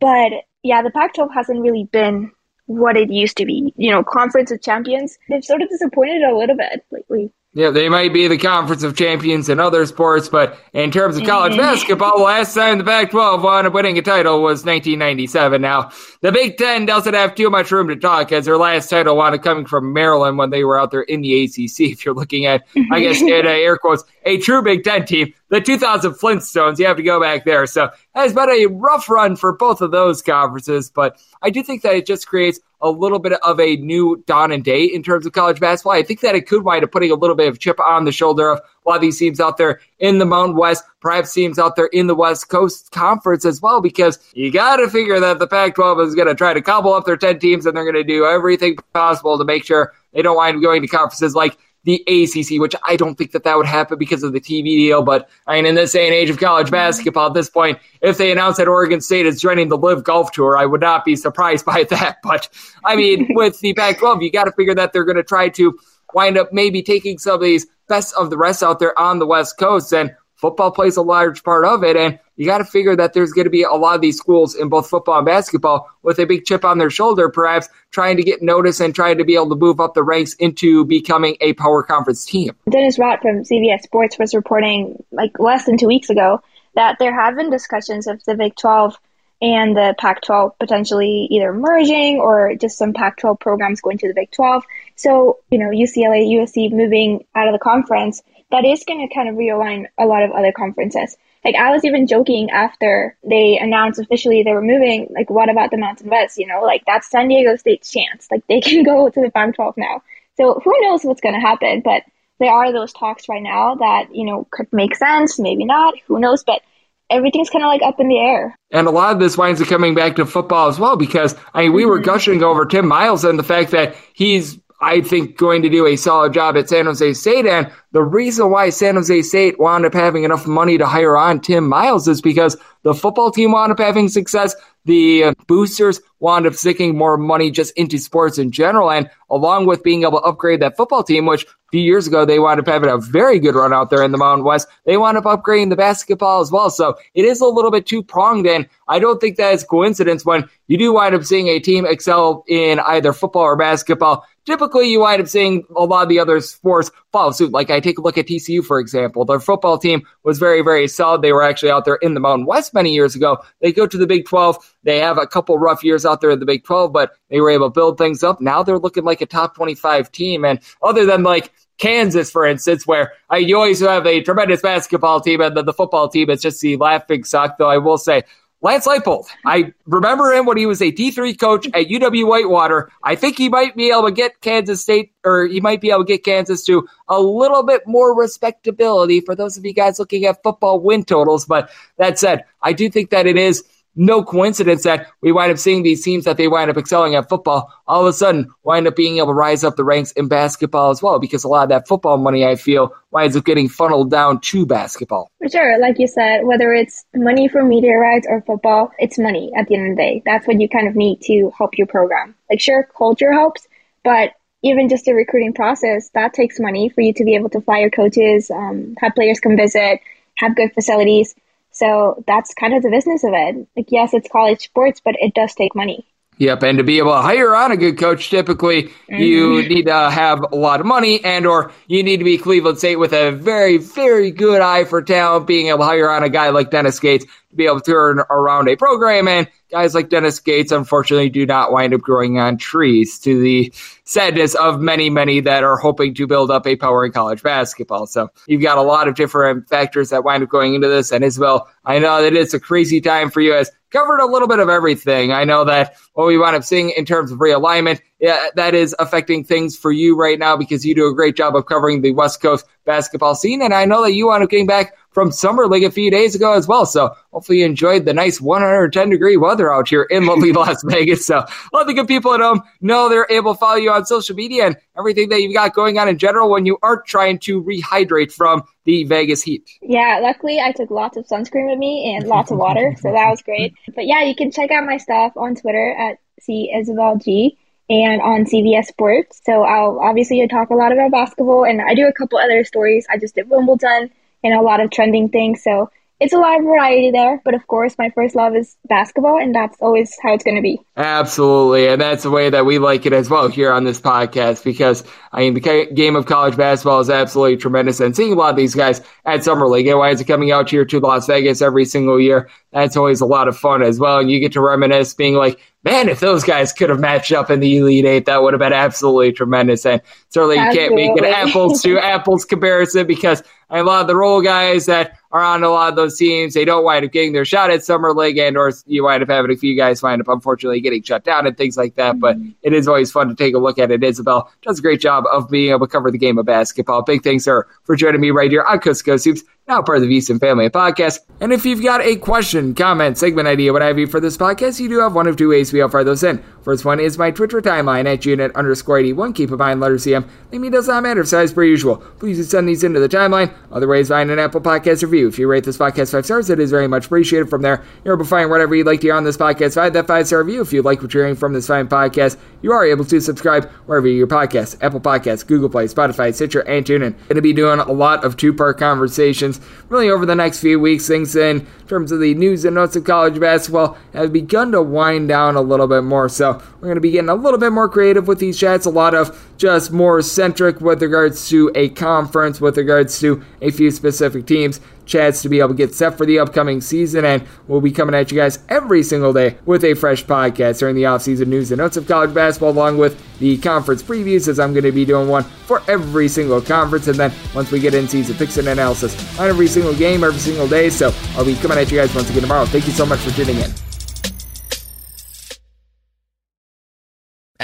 But 0.00 0.32
yeah, 0.62 0.82
the 0.82 0.90
Pac-12 0.90 1.28
hasn't 1.32 1.60
really 1.60 1.88
been 1.90 2.32
what 2.68 2.96
it 2.96 3.10
used 3.10 3.36
to 3.38 3.46
be. 3.46 3.74
You 3.76 3.90
know, 3.92 4.04
conference 4.04 4.52
of 4.52 4.62
champions. 4.62 5.18
They've 5.28 5.44
sort 5.44 5.62
of 5.62 5.70
disappointed 5.70 6.22
a 6.22 6.36
little 6.36 6.56
bit 6.56 6.86
lately. 6.92 7.32
Yeah, 7.54 7.70
they 7.70 7.88
might 7.88 8.12
be 8.12 8.28
the 8.28 8.36
conference 8.36 8.82
of 8.82 8.94
champions 8.94 9.48
in 9.48 9.58
other 9.58 9.86
sports, 9.86 10.28
but 10.28 10.58
in 10.74 10.90
terms 10.90 11.16
of 11.16 11.24
college 11.26 11.52
mm-hmm. 11.52 11.62
basketball, 11.62 12.18
the 12.18 12.24
last 12.24 12.54
time 12.54 12.76
the 12.76 12.84
Pac 12.84 13.10
12 13.10 13.42
wound 13.42 13.66
up 13.66 13.72
winning 13.72 13.96
a 13.96 14.02
title 14.02 14.42
was 14.42 14.66
1997. 14.66 15.62
Now, 15.62 15.90
the 16.20 16.30
Big 16.30 16.58
Ten 16.58 16.84
doesn't 16.84 17.14
have 17.14 17.34
too 17.34 17.48
much 17.48 17.70
room 17.70 17.88
to 17.88 17.96
talk 17.96 18.32
as 18.32 18.44
their 18.44 18.58
last 18.58 18.90
title 18.90 19.16
wound 19.16 19.34
up 19.34 19.42
coming 19.42 19.64
from 19.64 19.94
Maryland 19.94 20.36
when 20.36 20.50
they 20.50 20.62
were 20.62 20.78
out 20.78 20.90
there 20.90 21.02
in 21.02 21.22
the 21.22 21.44
ACC. 21.44 21.80
If 21.98 22.04
you're 22.04 22.14
looking 22.14 22.44
at, 22.44 22.64
I 22.92 23.00
guess, 23.00 23.22
in 23.22 23.28
air 23.30 23.78
quotes, 23.78 24.04
a 24.24 24.36
true 24.38 24.62
Big 24.62 24.84
Ten 24.84 25.06
team, 25.06 25.32
the 25.48 25.60
2000 25.62 26.12
Flintstones, 26.12 26.78
you 26.78 26.84
have 26.84 26.98
to 26.98 27.02
go 27.02 27.18
back 27.18 27.46
there. 27.46 27.66
So, 27.66 27.88
has 28.14 28.34
been 28.34 28.50
a 28.50 28.66
rough 28.66 29.08
run 29.08 29.36
for 29.36 29.56
both 29.56 29.80
of 29.80 29.90
those 29.90 30.20
conferences, 30.20 30.90
but 30.90 31.18
I 31.40 31.48
do 31.48 31.62
think 31.62 31.80
that 31.82 31.94
it 31.94 32.06
just 32.06 32.28
creates 32.28 32.60
a 32.80 32.90
little 32.90 33.18
bit 33.18 33.32
of 33.32 33.58
a 33.58 33.76
new 33.76 34.22
dawn 34.26 34.52
and 34.52 34.64
day 34.64 34.84
in 34.84 35.02
terms 35.02 35.26
of 35.26 35.32
college 35.32 35.58
basketball. 35.60 35.92
I 35.92 36.02
think 36.02 36.20
that 36.20 36.34
it 36.34 36.46
could 36.46 36.64
wind 36.64 36.84
up 36.84 36.92
putting 36.92 37.10
a 37.10 37.14
little 37.14 37.34
bit 37.34 37.48
of 37.48 37.58
chip 37.58 37.80
on 37.80 38.04
the 38.04 38.12
shoulder 38.12 38.50
of 38.50 38.58
a 38.58 38.88
lot 38.88 38.96
of 38.96 39.00
these 39.00 39.18
teams 39.18 39.40
out 39.40 39.56
there 39.56 39.80
in 39.98 40.18
the 40.18 40.24
Mountain 40.24 40.56
West, 40.56 40.84
perhaps 41.00 41.32
teams 41.32 41.58
out 41.58 41.76
there 41.76 41.86
in 41.86 42.06
the 42.06 42.14
West 42.14 42.48
Coast 42.48 42.90
Conference 42.92 43.44
as 43.44 43.60
well, 43.60 43.80
because 43.80 44.18
you 44.34 44.52
got 44.52 44.76
to 44.76 44.88
figure 44.88 45.18
that 45.20 45.38
the 45.38 45.46
Pac 45.46 45.74
12 45.74 46.00
is 46.00 46.14
going 46.14 46.28
to 46.28 46.34
try 46.34 46.54
to 46.54 46.62
cobble 46.62 46.94
up 46.94 47.04
their 47.04 47.16
10 47.16 47.38
teams 47.38 47.66
and 47.66 47.76
they're 47.76 47.84
going 47.84 47.94
to 47.94 48.04
do 48.04 48.24
everything 48.24 48.76
possible 48.92 49.38
to 49.38 49.44
make 49.44 49.64
sure 49.64 49.92
they 50.12 50.22
don't 50.22 50.36
wind 50.36 50.56
up 50.56 50.62
going 50.62 50.82
to 50.82 50.88
conferences 50.88 51.34
like 51.34 51.58
the 51.88 52.04
ACC, 52.06 52.60
which 52.60 52.74
I 52.86 52.96
don't 52.96 53.14
think 53.14 53.32
that 53.32 53.44
that 53.44 53.56
would 53.56 53.64
happen 53.64 53.98
because 53.98 54.22
of 54.22 54.34
the 54.34 54.40
TV 54.40 54.64
deal. 54.64 55.02
But 55.02 55.30
I 55.46 55.56
mean, 55.56 55.64
in 55.64 55.74
this 55.74 55.92
day 55.92 56.06
and 56.06 56.14
age 56.14 56.28
of 56.28 56.38
college 56.38 56.70
basketball, 56.70 57.28
at 57.28 57.34
this 57.34 57.48
point, 57.48 57.78
if 58.02 58.18
they 58.18 58.30
announce 58.30 58.58
that 58.58 58.68
Oregon 58.68 59.00
State 59.00 59.24
is 59.24 59.40
joining 59.40 59.70
the 59.70 59.78
LIV 59.78 60.04
Golf 60.04 60.30
Tour, 60.32 60.58
I 60.58 60.66
would 60.66 60.82
not 60.82 61.06
be 61.06 61.16
surprised 61.16 61.64
by 61.64 61.84
that. 61.90 62.18
But 62.22 62.50
I 62.84 62.94
mean, 62.94 63.28
with 63.30 63.58
the 63.60 63.72
Pac-12, 63.72 64.22
you 64.22 64.30
got 64.30 64.44
to 64.44 64.52
figure 64.52 64.74
that 64.74 64.92
they're 64.92 65.06
going 65.06 65.16
to 65.16 65.22
try 65.22 65.48
to 65.48 65.78
wind 66.12 66.36
up 66.36 66.52
maybe 66.52 66.82
taking 66.82 67.16
some 67.16 67.36
of 67.36 67.40
these 67.40 67.66
best 67.88 68.14
of 68.16 68.28
the 68.28 68.36
rest 68.36 68.62
out 68.62 68.80
there 68.80 68.98
on 68.98 69.18
the 69.18 69.26
West 69.26 69.56
Coast 69.56 69.90
and 69.94 70.14
football 70.38 70.70
plays 70.70 70.96
a 70.96 71.02
large 71.02 71.42
part 71.44 71.64
of 71.64 71.84
it. 71.84 71.96
And 71.96 72.18
you 72.36 72.46
got 72.46 72.58
to 72.58 72.64
figure 72.64 72.96
that 72.96 73.12
there's 73.12 73.32
going 73.32 73.44
to 73.44 73.50
be 73.50 73.64
a 73.64 73.72
lot 73.72 73.96
of 73.96 74.00
these 74.00 74.16
schools 74.16 74.54
in 74.54 74.68
both 74.68 74.88
football 74.88 75.18
and 75.18 75.26
basketball 75.26 75.90
with 76.02 76.18
a 76.18 76.24
big 76.24 76.44
chip 76.44 76.64
on 76.64 76.78
their 76.78 76.90
shoulder, 76.90 77.28
perhaps 77.28 77.68
trying 77.90 78.16
to 78.16 78.22
get 78.22 78.40
notice 78.40 78.80
and 78.80 78.94
trying 78.94 79.18
to 79.18 79.24
be 79.24 79.34
able 79.34 79.50
to 79.50 79.56
move 79.56 79.80
up 79.80 79.94
the 79.94 80.02
ranks 80.02 80.34
into 80.34 80.84
becoming 80.84 81.36
a 81.40 81.52
power 81.54 81.82
conference 81.82 82.24
team. 82.24 82.52
Dennis 82.70 82.96
Dodd 82.96 83.18
from 83.20 83.42
CBS 83.42 83.82
Sports 83.82 84.18
was 84.18 84.34
reporting 84.34 85.02
like 85.10 85.38
less 85.38 85.66
than 85.66 85.76
two 85.76 85.88
weeks 85.88 86.08
ago 86.08 86.40
that 86.74 86.96
there 87.00 87.12
have 87.12 87.36
been 87.36 87.50
discussions 87.50 88.06
of 88.06 88.22
the 88.24 88.36
Big 88.36 88.54
12 88.54 88.96
and 89.40 89.76
the 89.76 89.94
Pac 89.98 90.22
12 90.22 90.58
potentially 90.58 91.28
either 91.30 91.52
merging 91.52 92.18
or 92.18 92.54
just 92.56 92.78
some 92.78 92.92
Pac 92.92 93.16
12 93.18 93.38
programs 93.38 93.80
going 93.80 93.98
to 93.98 94.08
the 94.08 94.14
Big 94.14 94.30
12. 94.30 94.64
So, 94.96 95.38
you 95.50 95.58
know, 95.58 95.70
UCLA, 95.70 96.28
USC 96.36 96.72
moving 96.72 97.24
out 97.34 97.46
of 97.46 97.52
the 97.52 97.58
conference 97.58 98.22
that 98.50 98.64
is 98.64 98.84
going 98.86 99.06
to 99.06 99.14
kind 99.14 99.28
of 99.28 99.36
realign 99.36 99.86
a 99.98 100.06
lot 100.06 100.22
of 100.22 100.30
other 100.32 100.52
conferences. 100.52 101.16
Like 101.44 101.54
I 101.54 101.70
was 101.70 101.84
even 101.84 102.06
joking 102.06 102.50
after 102.50 103.16
they 103.22 103.58
announced 103.58 104.00
officially 104.00 104.42
they 104.42 104.52
were 104.52 104.62
moving, 104.62 105.08
like 105.10 105.30
what 105.30 105.50
about 105.50 105.70
the 105.70 105.76
Mountain 105.76 106.08
West? 106.08 106.38
You 106.38 106.46
know, 106.46 106.62
like 106.62 106.82
that's 106.86 107.10
San 107.10 107.28
Diego 107.28 107.56
State's 107.56 107.90
chance. 107.90 108.28
Like 108.30 108.46
they 108.48 108.60
can 108.62 108.82
go 108.82 109.08
to 109.08 109.20
the 109.20 109.30
Pac-12 109.30 109.74
now. 109.76 110.02
So 110.36 110.60
who 110.64 110.72
knows 110.80 111.04
what's 111.04 111.20
going 111.20 111.34
to 111.34 111.40
happen? 111.40 111.82
But 111.84 112.02
there 112.38 112.52
are 112.52 112.72
those 112.72 112.92
talks 112.92 113.28
right 113.28 113.42
now 113.42 113.76
that, 113.76 114.14
you 114.14 114.24
know, 114.24 114.46
could 114.50 114.68
make 114.72 114.94
sense, 114.94 115.38
maybe 115.38 115.64
not, 115.64 115.94
who 116.06 116.20
knows, 116.20 116.44
but 116.44 116.62
everything's 117.10 117.50
kind 117.50 117.64
of 117.64 117.68
like 117.68 117.82
up 117.82 117.98
in 118.00 118.08
the 118.08 118.18
air. 118.18 118.56
And 118.70 118.86
a 118.86 118.90
lot 118.90 119.12
of 119.12 119.18
this 119.18 119.36
winds 119.36 119.60
up 119.60 119.68
coming 119.68 119.94
back 119.94 120.16
to 120.16 120.26
football 120.26 120.68
as 120.68 120.78
well, 120.78 120.96
because 120.96 121.34
I 121.54 121.62
mean, 121.62 121.72
we 121.72 121.84
were 121.84 121.96
mm-hmm. 121.96 122.04
gushing 122.04 122.42
over 122.42 122.66
Tim 122.66 122.86
Miles 122.86 123.24
and 123.24 123.38
the 123.38 123.44
fact 123.44 123.72
that 123.72 123.96
he's 124.12 124.58
I 124.80 125.00
think, 125.00 125.36
going 125.36 125.62
to 125.62 125.68
do 125.68 125.86
a 125.86 125.96
solid 125.96 126.32
job 126.32 126.56
at 126.56 126.68
San 126.68 126.86
Jose 126.86 127.14
State. 127.14 127.46
And 127.46 127.70
the 127.92 128.02
reason 128.02 128.50
why 128.50 128.70
San 128.70 128.94
Jose 128.94 129.22
State 129.22 129.58
wound 129.58 129.84
up 129.84 129.92
having 129.92 130.22
enough 130.22 130.46
money 130.46 130.78
to 130.78 130.86
hire 130.86 131.16
on 131.16 131.40
Tim 131.40 131.68
Miles 131.68 132.06
is 132.06 132.20
because 132.20 132.56
the 132.82 132.94
football 132.94 133.32
team 133.32 133.52
wound 133.52 133.72
up 133.72 133.78
having 133.78 134.08
success. 134.08 134.54
The 134.88 135.24
uh, 135.24 135.34
boosters 135.46 136.00
wound 136.18 136.46
up 136.46 136.54
sticking 136.54 136.96
more 136.96 137.18
money 137.18 137.50
just 137.50 137.76
into 137.76 137.98
sports 137.98 138.38
in 138.38 138.50
general. 138.50 138.90
And 138.90 139.10
along 139.28 139.66
with 139.66 139.82
being 139.82 140.02
able 140.02 140.18
to 140.18 140.24
upgrade 140.24 140.60
that 140.60 140.78
football 140.78 141.04
team, 141.04 141.26
which 141.26 141.44
a 141.44 141.48
few 141.70 141.82
years 141.82 142.06
ago 142.06 142.24
they 142.24 142.38
wound 142.38 142.58
up 142.58 142.66
having 142.66 142.88
a 142.88 142.96
very 142.96 143.38
good 143.38 143.54
run 143.54 143.74
out 143.74 143.90
there 143.90 144.02
in 144.02 144.12
the 144.12 144.18
Mountain 144.18 144.46
West, 144.46 144.66
they 144.86 144.96
wound 144.96 145.18
up 145.18 145.24
upgrading 145.24 145.68
the 145.68 145.76
basketball 145.76 146.40
as 146.40 146.50
well. 146.50 146.70
So 146.70 146.96
it 147.12 147.26
is 147.26 147.42
a 147.42 147.46
little 147.46 147.70
bit 147.70 147.84
too 147.84 148.02
pronged. 148.02 148.46
And 148.46 148.66
I 148.88 148.98
don't 148.98 149.20
think 149.20 149.36
that 149.36 149.52
is 149.52 149.62
coincidence 149.62 150.24
when 150.24 150.48
you 150.68 150.78
do 150.78 150.94
wind 150.94 151.14
up 151.14 151.22
seeing 151.22 151.48
a 151.48 151.60
team 151.60 151.84
excel 151.84 152.44
in 152.48 152.80
either 152.80 153.12
football 153.12 153.42
or 153.42 153.56
basketball 153.56 154.24
typically 154.48 154.88
you 154.88 155.00
wind 155.00 155.20
up 155.20 155.28
seeing 155.28 155.62
a 155.76 155.84
lot 155.84 156.04
of 156.04 156.08
the 156.08 156.18
other 156.18 156.40
sports 156.40 156.90
follow 157.12 157.32
suit. 157.32 157.52
Like 157.52 157.70
I 157.70 157.80
take 157.80 157.98
a 157.98 158.00
look 158.00 158.16
at 158.16 158.26
TCU, 158.26 158.64
for 158.64 158.80
example. 158.80 159.26
Their 159.26 159.40
football 159.40 159.76
team 159.76 160.06
was 160.24 160.38
very, 160.38 160.62
very 160.62 160.88
solid. 160.88 161.20
They 161.20 161.34
were 161.34 161.42
actually 161.42 161.70
out 161.70 161.84
there 161.84 161.96
in 161.96 162.14
the 162.14 162.20
Mountain 162.20 162.46
West 162.46 162.72
many 162.72 162.94
years 162.94 163.14
ago. 163.14 163.38
They 163.60 163.72
go 163.72 163.86
to 163.86 163.98
the 163.98 164.06
Big 164.06 164.24
12. 164.24 164.76
They 164.84 164.98
have 164.98 165.18
a 165.18 165.26
couple 165.26 165.58
rough 165.58 165.82
years 165.84 166.06
out 166.06 166.20
there 166.20 166.30
in 166.30 166.38
the 166.38 166.46
Big 166.46 166.64
12, 166.64 166.92
but 166.92 167.12
they 167.30 167.40
were 167.40 167.50
able 167.50 167.70
to 167.70 167.74
build 167.74 167.98
things 167.98 168.22
up. 168.22 168.40
Now 168.40 168.62
they're 168.62 168.78
looking 168.78 169.04
like 169.04 169.20
a 169.20 169.26
top 169.26 169.54
25 169.54 170.10
team. 170.12 170.44
And 170.44 170.60
other 170.82 171.04
than 171.04 171.22
like 171.22 171.52
Kansas, 171.78 172.30
for 172.30 172.44
instance, 172.44 172.86
where 172.86 173.12
uh, 173.32 173.36
you 173.36 173.56
always 173.56 173.80
have 173.80 174.06
a 174.06 174.22
tremendous 174.22 174.62
basketball 174.62 175.20
team 175.20 175.40
and 175.40 175.56
then 175.56 175.66
the 175.66 175.72
football 175.72 176.08
team 176.08 176.30
is 176.30 176.42
just 176.42 176.60
the 176.60 176.76
laughing 176.76 177.24
stock, 177.24 177.58
though 177.58 177.68
I 177.68 177.78
will 177.78 177.98
say 177.98 178.22
Lance 178.60 178.88
Leipold. 178.88 179.28
I 179.46 179.72
remember 179.86 180.32
him 180.32 180.44
when 180.44 180.56
he 180.56 180.66
was 180.66 180.82
a 180.82 180.90
D3 180.90 181.38
coach 181.38 181.66
at 181.68 181.86
UW 181.86 182.26
Whitewater. 182.26 182.90
I 183.04 183.14
think 183.14 183.38
he 183.38 183.48
might 183.48 183.76
be 183.76 183.90
able 183.90 184.06
to 184.06 184.10
get 184.10 184.40
Kansas 184.40 184.82
State, 184.82 185.12
or 185.24 185.46
he 185.46 185.60
might 185.60 185.80
be 185.80 185.90
able 185.90 186.04
to 186.04 186.08
get 186.08 186.24
Kansas 186.24 186.64
to 186.64 186.88
a 187.08 187.20
little 187.20 187.62
bit 187.62 187.86
more 187.86 188.18
respectability 188.18 189.20
for 189.20 189.36
those 189.36 189.56
of 189.56 189.64
you 189.64 189.72
guys 189.72 190.00
looking 190.00 190.24
at 190.24 190.42
football 190.42 190.80
win 190.80 191.04
totals. 191.04 191.46
But 191.46 191.70
that 191.98 192.18
said, 192.18 192.44
I 192.60 192.72
do 192.72 192.90
think 192.90 193.10
that 193.10 193.28
it 193.28 193.36
is 193.36 193.62
no 193.98 194.22
coincidence 194.22 194.84
that 194.84 195.08
we 195.20 195.32
wind 195.32 195.50
up 195.50 195.58
seeing 195.58 195.82
these 195.82 196.02
teams 196.02 196.24
that 196.24 196.36
they 196.36 196.46
wind 196.46 196.70
up 196.70 196.76
excelling 196.76 197.16
at 197.16 197.28
football 197.28 197.70
all 197.86 198.02
of 198.02 198.06
a 198.06 198.12
sudden 198.12 198.48
wind 198.62 198.86
up 198.86 198.94
being 198.94 199.18
able 199.18 199.26
to 199.26 199.34
rise 199.34 199.64
up 199.64 199.76
the 199.76 199.84
ranks 199.84 200.12
in 200.12 200.28
basketball 200.28 200.90
as 200.90 201.02
well 201.02 201.18
because 201.18 201.42
a 201.42 201.48
lot 201.48 201.64
of 201.64 201.68
that 201.68 201.88
football 201.88 202.16
money 202.16 202.46
I 202.46 202.54
feel 202.54 202.94
winds 203.10 203.36
up 203.36 203.44
getting 203.44 203.68
funneled 203.68 204.10
down 204.10 204.40
to 204.40 204.64
basketball. 204.64 205.30
For 205.38 205.48
sure, 205.48 205.78
like 205.80 205.98
you 205.98 206.06
said, 206.06 206.44
whether 206.44 206.72
it's 206.72 207.04
money 207.14 207.48
for 207.48 207.64
media 207.64 207.96
rights 207.96 208.26
or 208.28 208.40
football, 208.42 208.92
it's 208.98 209.18
money 209.18 209.50
at 209.56 209.66
the 209.66 209.74
end 209.74 209.90
of 209.90 209.96
the 209.96 210.02
day. 210.02 210.22
That's 210.24 210.46
what 210.46 210.60
you 210.60 210.68
kind 210.68 210.86
of 210.86 210.94
need 210.94 211.20
to 211.22 211.50
help 211.58 211.76
your 211.76 211.88
program. 211.88 212.36
Like 212.48 212.60
sure, 212.60 212.88
culture 212.96 213.32
helps, 213.32 213.66
but 214.04 214.32
even 214.62 214.88
just 214.88 215.04
the 215.04 215.12
recruiting 215.12 215.54
process, 215.54 216.10
that 216.14 216.34
takes 216.34 216.58
money 216.60 216.88
for 216.88 217.00
you 217.00 217.12
to 217.14 217.24
be 217.24 217.34
able 217.34 217.48
to 217.50 217.60
fly 217.60 217.78
your 217.78 217.90
coaches, 217.90 218.50
um, 218.50 218.94
have 218.98 219.14
players 219.14 219.40
come 219.40 219.56
visit, 219.56 220.00
have 220.36 220.56
good 220.56 220.72
facilities. 220.72 221.34
So 221.78 222.24
that's 222.26 222.52
kind 222.54 222.74
of 222.74 222.82
the 222.82 222.90
business 222.90 223.22
of 223.22 223.30
it. 223.32 223.68
Like, 223.76 223.86
yes, 223.90 224.12
it's 224.12 224.28
college 224.28 224.64
sports, 224.64 225.00
but 225.04 225.14
it 225.20 225.32
does 225.32 225.54
take 225.54 225.76
money. 225.76 226.04
Yep, 226.38 226.62
and 226.64 226.78
to 226.78 226.84
be 226.84 226.98
able 226.98 227.12
to 227.12 227.20
hire 227.20 227.54
on 227.54 227.70
a 227.70 227.76
good 227.76 227.98
coach, 227.98 228.30
typically 228.30 228.84
mm-hmm. 228.84 229.14
you 229.14 229.68
need 229.68 229.86
to 229.86 230.10
have 230.10 230.40
a 230.52 230.56
lot 230.56 230.80
of 230.80 230.86
money, 230.86 231.24
and 231.24 231.46
or 231.46 231.72
you 231.86 232.02
need 232.02 232.16
to 232.18 232.24
be 232.24 232.36
Cleveland 232.36 232.78
State 232.78 232.96
with 232.96 233.12
a 233.12 233.30
very, 233.30 233.76
very 233.76 234.32
good 234.32 234.60
eye 234.60 234.84
for 234.84 235.02
talent, 235.02 235.46
being 235.46 235.68
able 235.68 235.78
to 235.78 235.84
hire 235.84 236.10
on 236.10 236.24
a 236.24 236.28
guy 236.28 236.50
like 236.50 236.70
Dennis 236.70 236.98
Gates 236.98 237.24
to 237.24 237.56
be 237.56 237.66
able 237.66 237.80
to 237.80 237.92
turn 237.92 238.20
around 238.30 238.68
a 238.68 238.76
program. 238.76 239.28
And 239.28 239.48
guys 239.70 239.94
like 239.94 240.08
Dennis 240.08 240.40
Gates, 240.40 240.72
unfortunately, 240.72 241.28
do 241.28 241.44
not 241.46 241.72
wind 241.72 241.94
up 241.94 242.00
growing 242.00 242.38
on 242.38 242.56
trees 242.56 243.18
to 243.20 243.40
the 243.40 243.72
sadness 244.04 244.54
of 244.54 244.80
many, 244.80 245.10
many 245.10 245.40
that 245.40 245.64
are 245.64 245.76
hoping 245.76 246.14
to 246.14 246.26
build 246.26 246.50
up 246.50 246.66
a 246.66 246.76
power 246.76 247.04
in 247.04 247.12
college 247.12 247.42
basketball. 247.42 248.06
So 248.06 248.30
you've 248.46 248.62
got 248.62 248.78
a 248.78 248.82
lot 248.82 249.08
of 249.08 249.14
different 249.14 249.68
factors 249.68 250.10
that 250.10 250.24
wind 250.24 250.42
up 250.42 250.48
going 250.48 250.74
into 250.74 250.88
this. 250.88 251.12
And 251.12 251.24
Isabel, 251.24 251.68
I 251.84 251.98
know 251.98 252.22
that 252.22 252.34
it's 252.34 252.54
a 252.54 252.60
crazy 252.60 253.00
time 253.00 253.30
for 253.30 253.40
you 253.40 253.54
as 253.54 253.70
covered 253.90 254.20
a 254.20 254.26
little 254.26 254.48
bit 254.48 254.58
of 254.58 254.68
everything. 254.68 255.32
I 255.32 255.44
know 255.44 255.64
that 255.64 255.94
what 256.14 256.26
we 256.26 256.38
wind 256.38 256.56
up 256.56 256.64
seeing 256.64 256.90
in 256.90 257.04
terms 257.04 257.32
of 257.32 257.38
realignment, 257.38 258.00
yeah, 258.20 258.48
that 258.56 258.74
is 258.74 258.94
affecting 258.98 259.44
things 259.44 259.76
for 259.76 259.92
you 259.92 260.16
right 260.16 260.38
now 260.38 260.56
because 260.56 260.84
you 260.84 260.94
do 260.94 261.08
a 261.08 261.14
great 261.14 261.36
job 261.36 261.56
of 261.56 261.66
covering 261.66 262.02
the 262.02 262.12
West 262.12 262.42
Coast 262.42 262.66
basketball 262.84 263.34
scene. 263.34 263.62
And 263.62 263.72
I 263.72 263.84
know 263.84 264.02
that 264.02 264.12
you 264.12 264.26
wound 264.26 264.42
up 264.42 264.50
getting 264.50 264.66
back 264.66 264.94
from 265.18 265.32
Summer 265.32 265.66
League 265.66 265.82
a 265.82 265.90
few 265.90 266.12
days 266.12 266.36
ago 266.36 266.52
as 266.52 266.68
well. 266.68 266.86
So 266.86 267.12
hopefully 267.32 267.58
you 267.58 267.66
enjoyed 267.66 268.04
the 268.04 268.14
nice 268.14 268.40
110 268.40 269.10
degree 269.10 269.36
weather 269.36 269.74
out 269.74 269.88
here 269.88 270.04
in 270.04 270.26
lovely 270.26 270.52
Las 270.60 270.84
Vegas. 270.84 271.26
So 271.26 271.44
let 271.72 271.88
the 271.88 271.92
good 271.92 272.06
people 272.06 272.34
at 272.34 272.40
home 272.40 272.62
know 272.80 273.08
they're 273.08 273.26
able 273.28 273.54
to 273.54 273.58
follow 273.58 273.78
you 273.78 273.90
on 273.90 274.06
social 274.06 274.36
media 274.36 274.66
and 274.66 274.76
everything 274.96 275.28
that 275.30 275.42
you've 275.42 275.54
got 275.54 275.74
going 275.74 275.98
on 275.98 276.08
in 276.08 276.18
general 276.18 276.48
when 276.48 276.66
you 276.66 276.78
are 276.84 277.02
trying 277.02 277.40
to 277.40 277.60
rehydrate 277.64 278.30
from 278.30 278.62
the 278.84 279.02
Vegas 279.06 279.42
heat. 279.42 279.68
Yeah, 279.82 280.20
luckily 280.22 280.60
I 280.60 280.70
took 280.70 280.88
lots 280.88 281.16
of 281.16 281.26
sunscreen 281.26 281.68
with 281.68 281.80
me 281.80 282.14
and 282.14 282.28
lots 282.28 282.52
of 282.52 282.58
water. 282.58 282.94
so 283.00 283.10
that 283.10 283.28
was 283.28 283.42
great. 283.42 283.74
But 283.96 284.06
yeah, 284.06 284.22
you 284.22 284.36
can 284.36 284.52
check 284.52 284.70
out 284.70 284.86
my 284.86 284.98
stuff 284.98 285.32
on 285.36 285.56
Twitter 285.56 285.96
at 285.98 286.18
C 286.38 286.72
Isabel 286.72 287.16
G 287.16 287.58
and 287.90 288.22
on 288.22 288.44
CBS 288.44 288.84
Sports. 288.84 289.40
So 289.44 289.64
I'll 289.64 289.98
obviously 289.98 290.46
talk 290.46 290.70
a 290.70 290.76
lot 290.76 290.92
about 290.92 291.10
basketball 291.10 291.64
and 291.64 291.82
I 291.82 291.96
do 291.96 292.06
a 292.06 292.12
couple 292.12 292.38
other 292.38 292.62
stories. 292.62 293.04
I 293.10 293.18
just 293.18 293.34
did 293.34 293.50
Wimbledon 293.50 294.12
and 294.42 294.54
a 294.54 294.62
lot 294.62 294.80
of 294.80 294.90
trending 294.90 295.28
things. 295.28 295.62
So 295.62 295.90
it's 296.20 296.32
a 296.32 296.38
lot 296.38 296.58
of 296.58 296.64
variety 296.64 297.12
there, 297.12 297.40
but 297.44 297.54
of 297.54 297.64
course, 297.68 297.96
my 297.96 298.10
first 298.10 298.34
love 298.34 298.56
is 298.56 298.76
basketball, 298.88 299.38
and 299.40 299.54
that's 299.54 299.76
always 299.80 300.16
how 300.20 300.34
it's 300.34 300.42
going 300.42 300.56
to 300.56 300.62
be. 300.62 300.80
Absolutely, 300.96 301.86
and 301.86 302.00
that's 302.00 302.24
the 302.24 302.30
way 302.30 302.50
that 302.50 302.66
we 302.66 302.80
like 302.80 303.06
it 303.06 303.12
as 303.12 303.30
well 303.30 303.46
here 303.46 303.72
on 303.72 303.84
this 303.84 304.00
podcast 304.00 304.64
because 304.64 305.04
I 305.32 305.40
mean 305.40 305.54
the 305.54 305.86
game 305.94 306.16
of 306.16 306.26
college 306.26 306.56
basketball 306.56 306.98
is 306.98 307.08
absolutely 307.08 307.56
tremendous, 307.58 308.00
and 308.00 308.16
seeing 308.16 308.32
a 308.32 308.36
lot 308.36 308.50
of 308.50 308.56
these 308.56 308.74
guys 308.74 309.00
at 309.24 309.44
summer 309.44 309.68
league, 309.68 309.86
and 309.86 309.98
why 309.98 310.10
is 310.10 310.20
it 310.20 310.24
coming 310.24 310.50
out 310.50 310.68
here 310.68 310.84
to 310.84 310.98
Las 310.98 311.28
Vegas 311.28 311.62
every 311.62 311.84
single 311.84 312.18
year? 312.20 312.50
That's 312.72 312.96
always 312.96 313.20
a 313.20 313.26
lot 313.26 313.46
of 313.46 313.56
fun 313.56 313.82
as 313.82 314.00
well, 314.00 314.18
and 314.18 314.28
you 314.28 314.40
get 314.40 314.52
to 314.52 314.60
reminisce, 314.60 315.14
being 315.14 315.34
like, 315.34 315.60
man, 315.88 316.08
if 316.08 316.20
those 316.20 316.44
guys 316.44 316.72
could 316.72 316.90
have 316.90 317.00
matched 317.00 317.32
up 317.32 317.50
in 317.50 317.60
the 317.60 317.78
Elite 317.78 318.04
Eight, 318.04 318.26
that 318.26 318.42
would 318.42 318.52
have 318.52 318.60
been 318.60 318.72
absolutely 318.72 319.32
tremendous. 319.32 319.86
And 319.86 320.02
certainly 320.28 320.58
absolutely. 320.58 320.82
you 320.82 320.88
can't 320.88 321.16
make 321.16 321.24
an 321.24 321.48
apples 321.48 321.82
to 321.82 321.98
apples 322.02 322.44
comparison 322.44 323.06
because 323.06 323.42
a 323.70 323.82
lot 323.82 324.00
of 324.00 324.06
the 324.06 324.16
role 324.16 324.40
guys 324.40 324.86
that 324.86 325.18
are 325.30 325.42
on 325.42 325.62
a 325.62 325.68
lot 325.68 325.90
of 325.90 325.96
those 325.96 326.16
teams, 326.16 326.54
they 326.54 326.64
don't 326.64 326.84
wind 326.84 327.04
up 327.04 327.12
getting 327.12 327.32
their 327.32 327.44
shot 327.44 327.70
at 327.70 327.84
summer 327.84 328.14
league, 328.14 328.38
and 328.38 328.56
or 328.56 328.72
you 328.86 329.04
wind 329.04 329.22
up 329.22 329.28
having 329.28 329.50
a 329.50 329.56
few 329.56 329.76
guys 329.76 330.02
wind 330.02 330.20
up 330.20 330.28
unfortunately 330.28 330.80
getting 330.80 331.02
shut 331.02 331.24
down 331.24 331.46
and 331.46 331.56
things 331.56 331.76
like 331.76 331.94
that. 331.96 332.16
Mm-hmm. 332.16 332.20
But 332.20 332.36
it 332.62 332.72
is 332.72 332.88
always 332.88 333.12
fun 333.12 333.28
to 333.28 333.34
take 333.34 333.54
a 333.54 333.58
look 333.58 333.78
at 333.78 333.90
it. 333.90 334.02
Isabel 334.02 334.50
does 334.62 334.78
a 334.78 334.82
great 334.82 335.00
job 335.00 335.24
of 335.30 335.50
being 335.50 335.70
able 335.70 335.86
to 335.86 335.90
cover 335.90 336.10
the 336.10 336.18
game 336.18 336.38
of 336.38 336.46
basketball. 336.46 337.02
Big 337.02 337.22
thanks, 337.22 337.44
sir, 337.44 337.66
for 337.84 337.96
joining 337.96 338.20
me 338.20 338.30
right 338.30 338.50
here 338.50 338.62
on 338.62 338.78
Coast 338.78 339.04
Coast 339.04 339.24
Hoops 339.24 339.42
now 339.68 339.82
part 339.82 339.98
of 339.98 340.02
the 340.02 340.08
VSiN 340.08 340.40
Family 340.40 340.70
Podcast. 340.70 341.20
And 341.40 341.52
if 341.52 341.66
you've 341.66 341.82
got 341.82 342.00
a 342.00 342.16
question, 342.16 342.74
comment, 342.74 343.18
segment 343.18 343.46
idea, 343.46 343.72
what 343.72 343.82
have 343.82 343.98
you 343.98 344.06
for 344.06 344.18
this 344.18 344.36
podcast, 344.36 344.80
you 344.80 344.88
do 344.88 344.98
have 345.00 345.14
one 345.14 345.26
of 345.26 345.36
two 345.36 345.50
ways 345.50 345.72
we 345.72 345.82
offer 345.82 346.02
those 346.02 346.22
in. 346.22 346.42
First 346.68 346.84
one 346.84 347.00
is 347.00 347.16
my 347.16 347.30
Twitter 347.30 347.62
timeline 347.62 348.04
at 348.04 348.26
unit 348.26 348.54
underscore 348.54 348.98
81. 348.98 349.32
Keep 349.32 349.52
in 349.52 349.56
mind, 349.56 349.80
letter 349.80 349.94
CM. 349.94 350.28
Name 350.52 350.70
does 350.70 350.86
not 350.86 351.02
matter, 351.02 351.24
size 351.24 351.50
per 351.50 351.64
usual. 351.64 351.96
Please 351.96 352.46
send 352.46 352.68
these 352.68 352.84
into 352.84 353.00
the 353.00 353.08
timeline. 353.08 353.54
Other 353.72 353.88
ways, 353.88 354.08
find 354.08 354.30
an 354.30 354.38
Apple 354.38 354.60
Podcast 354.60 355.02
review. 355.02 355.28
If 355.28 355.38
you 355.38 355.48
rate 355.48 355.64
this 355.64 355.78
podcast 355.78 356.12
five 356.12 356.26
stars, 356.26 356.50
it 356.50 356.60
is 356.60 356.70
very 356.70 356.86
much 356.86 357.06
appreciated. 357.06 357.48
From 357.48 357.62
there, 357.62 357.82
you're 358.04 358.12
able 358.12 358.26
to 358.26 358.28
find 358.28 358.50
whatever 358.50 358.74
you'd 358.74 358.86
like 358.86 359.00
to 359.00 359.06
hear 359.06 359.14
on 359.14 359.24
this 359.24 359.38
podcast. 359.38 359.76
Find 359.76 359.94
that 359.94 360.06
five 360.06 360.26
star 360.26 360.42
review. 360.42 360.60
If 360.60 360.70
you 360.74 360.82
like 360.82 361.00
what 361.00 361.14
you're 361.14 361.22
hearing 361.22 361.36
from 361.36 361.54
this 361.54 361.66
fine 361.66 361.88
podcast, 361.88 362.36
you 362.60 362.72
are 362.72 362.84
able 362.84 363.06
to 363.06 363.18
subscribe 363.18 363.70
wherever 363.86 364.06
your 364.06 364.26
podcast, 364.26 364.76
Apple 364.82 365.00
Podcasts, 365.00 365.46
Google 365.46 365.70
Play, 365.70 365.86
Spotify, 365.86 366.34
Stitcher, 366.34 366.60
and 366.68 366.84
TuneIn. 366.84 367.16
Going 367.16 367.36
to 367.36 367.40
be 367.40 367.54
doing 367.54 367.80
a 367.80 367.92
lot 367.92 368.24
of 368.24 368.36
two 368.36 368.52
part 368.52 368.76
conversations 368.76 369.58
really 369.88 370.10
over 370.10 370.26
the 370.26 370.34
next 370.34 370.60
few 370.60 370.78
weeks. 370.78 371.06
Things 371.06 371.34
in 371.34 371.66
terms 371.86 372.12
of 372.12 372.20
the 372.20 372.34
news 372.34 372.66
and 372.66 372.74
notes 372.74 372.94
of 372.94 373.04
college 373.04 373.40
basketball 373.40 373.96
have 374.12 374.34
begun 374.34 374.72
to 374.72 374.82
wind 374.82 375.28
down 375.28 375.56
a 375.56 375.62
little 375.62 375.86
bit 375.86 376.02
more. 376.02 376.28
So 376.28 376.57
we're 376.76 376.88
going 376.88 376.94
to 376.96 377.00
be 377.00 377.10
getting 377.10 377.28
a 377.28 377.34
little 377.34 377.58
bit 377.58 377.72
more 377.72 377.88
creative 377.88 378.28
with 378.28 378.38
these 378.38 378.58
chats, 378.58 378.86
a 378.86 378.90
lot 378.90 379.14
of 379.14 379.52
just 379.56 379.92
more 379.92 380.22
centric 380.22 380.80
with 380.80 381.02
regards 381.02 381.48
to 381.48 381.70
a 381.74 381.88
conference, 381.90 382.60
with 382.60 382.76
regards 382.76 383.18
to 383.20 383.42
a 383.60 383.70
few 383.70 383.90
specific 383.90 384.46
teams 384.46 384.80
chats 385.08 385.42
to 385.42 385.48
be 385.48 385.58
able 385.58 385.70
to 385.70 385.74
get 385.74 385.94
set 385.94 386.16
for 386.16 386.26
the 386.26 386.38
upcoming 386.38 386.80
season. 386.80 387.24
And 387.24 387.44
we'll 387.66 387.80
be 387.80 387.90
coming 387.90 388.14
at 388.14 388.30
you 388.30 388.36
guys 388.36 388.60
every 388.68 389.02
single 389.02 389.32
day 389.32 389.56
with 389.66 389.82
a 389.84 389.94
fresh 389.94 390.24
podcast 390.24 390.78
during 390.78 390.94
the 390.94 391.04
offseason 391.04 391.48
news 391.48 391.72
and 391.72 391.78
notes 391.78 391.96
of 391.96 392.06
college 392.06 392.32
basketball, 392.32 392.70
along 392.70 392.98
with 392.98 393.20
the 393.38 393.56
conference 393.58 394.02
previews, 394.02 394.46
as 394.46 394.60
I'm 394.60 394.72
going 394.72 394.84
to 394.84 394.92
be 394.92 395.04
doing 395.04 395.28
one 395.28 395.42
for 395.42 395.82
every 395.88 396.28
single 396.28 396.60
conference. 396.60 397.08
And 397.08 397.18
then 397.18 397.32
once 397.54 397.72
we 397.72 397.80
get 397.80 397.94
in 397.94 398.06
season 398.06 398.36
picks 398.36 398.58
and 398.58 398.68
analysis 398.68 399.38
on 399.40 399.48
every 399.48 399.66
single 399.66 399.94
game, 399.94 400.22
every 400.22 400.38
single 400.38 400.68
day. 400.68 400.90
So 400.90 401.12
I'll 401.34 401.44
be 401.44 401.56
coming 401.56 401.78
at 401.78 401.90
you 401.90 401.98
guys 401.98 402.14
once 402.14 402.30
again 402.30 402.42
tomorrow. 402.42 402.66
Thank 402.66 402.86
you 402.86 402.92
so 402.92 403.06
much 403.06 403.20
for 403.20 403.30
tuning 403.30 403.56
in. 403.58 403.87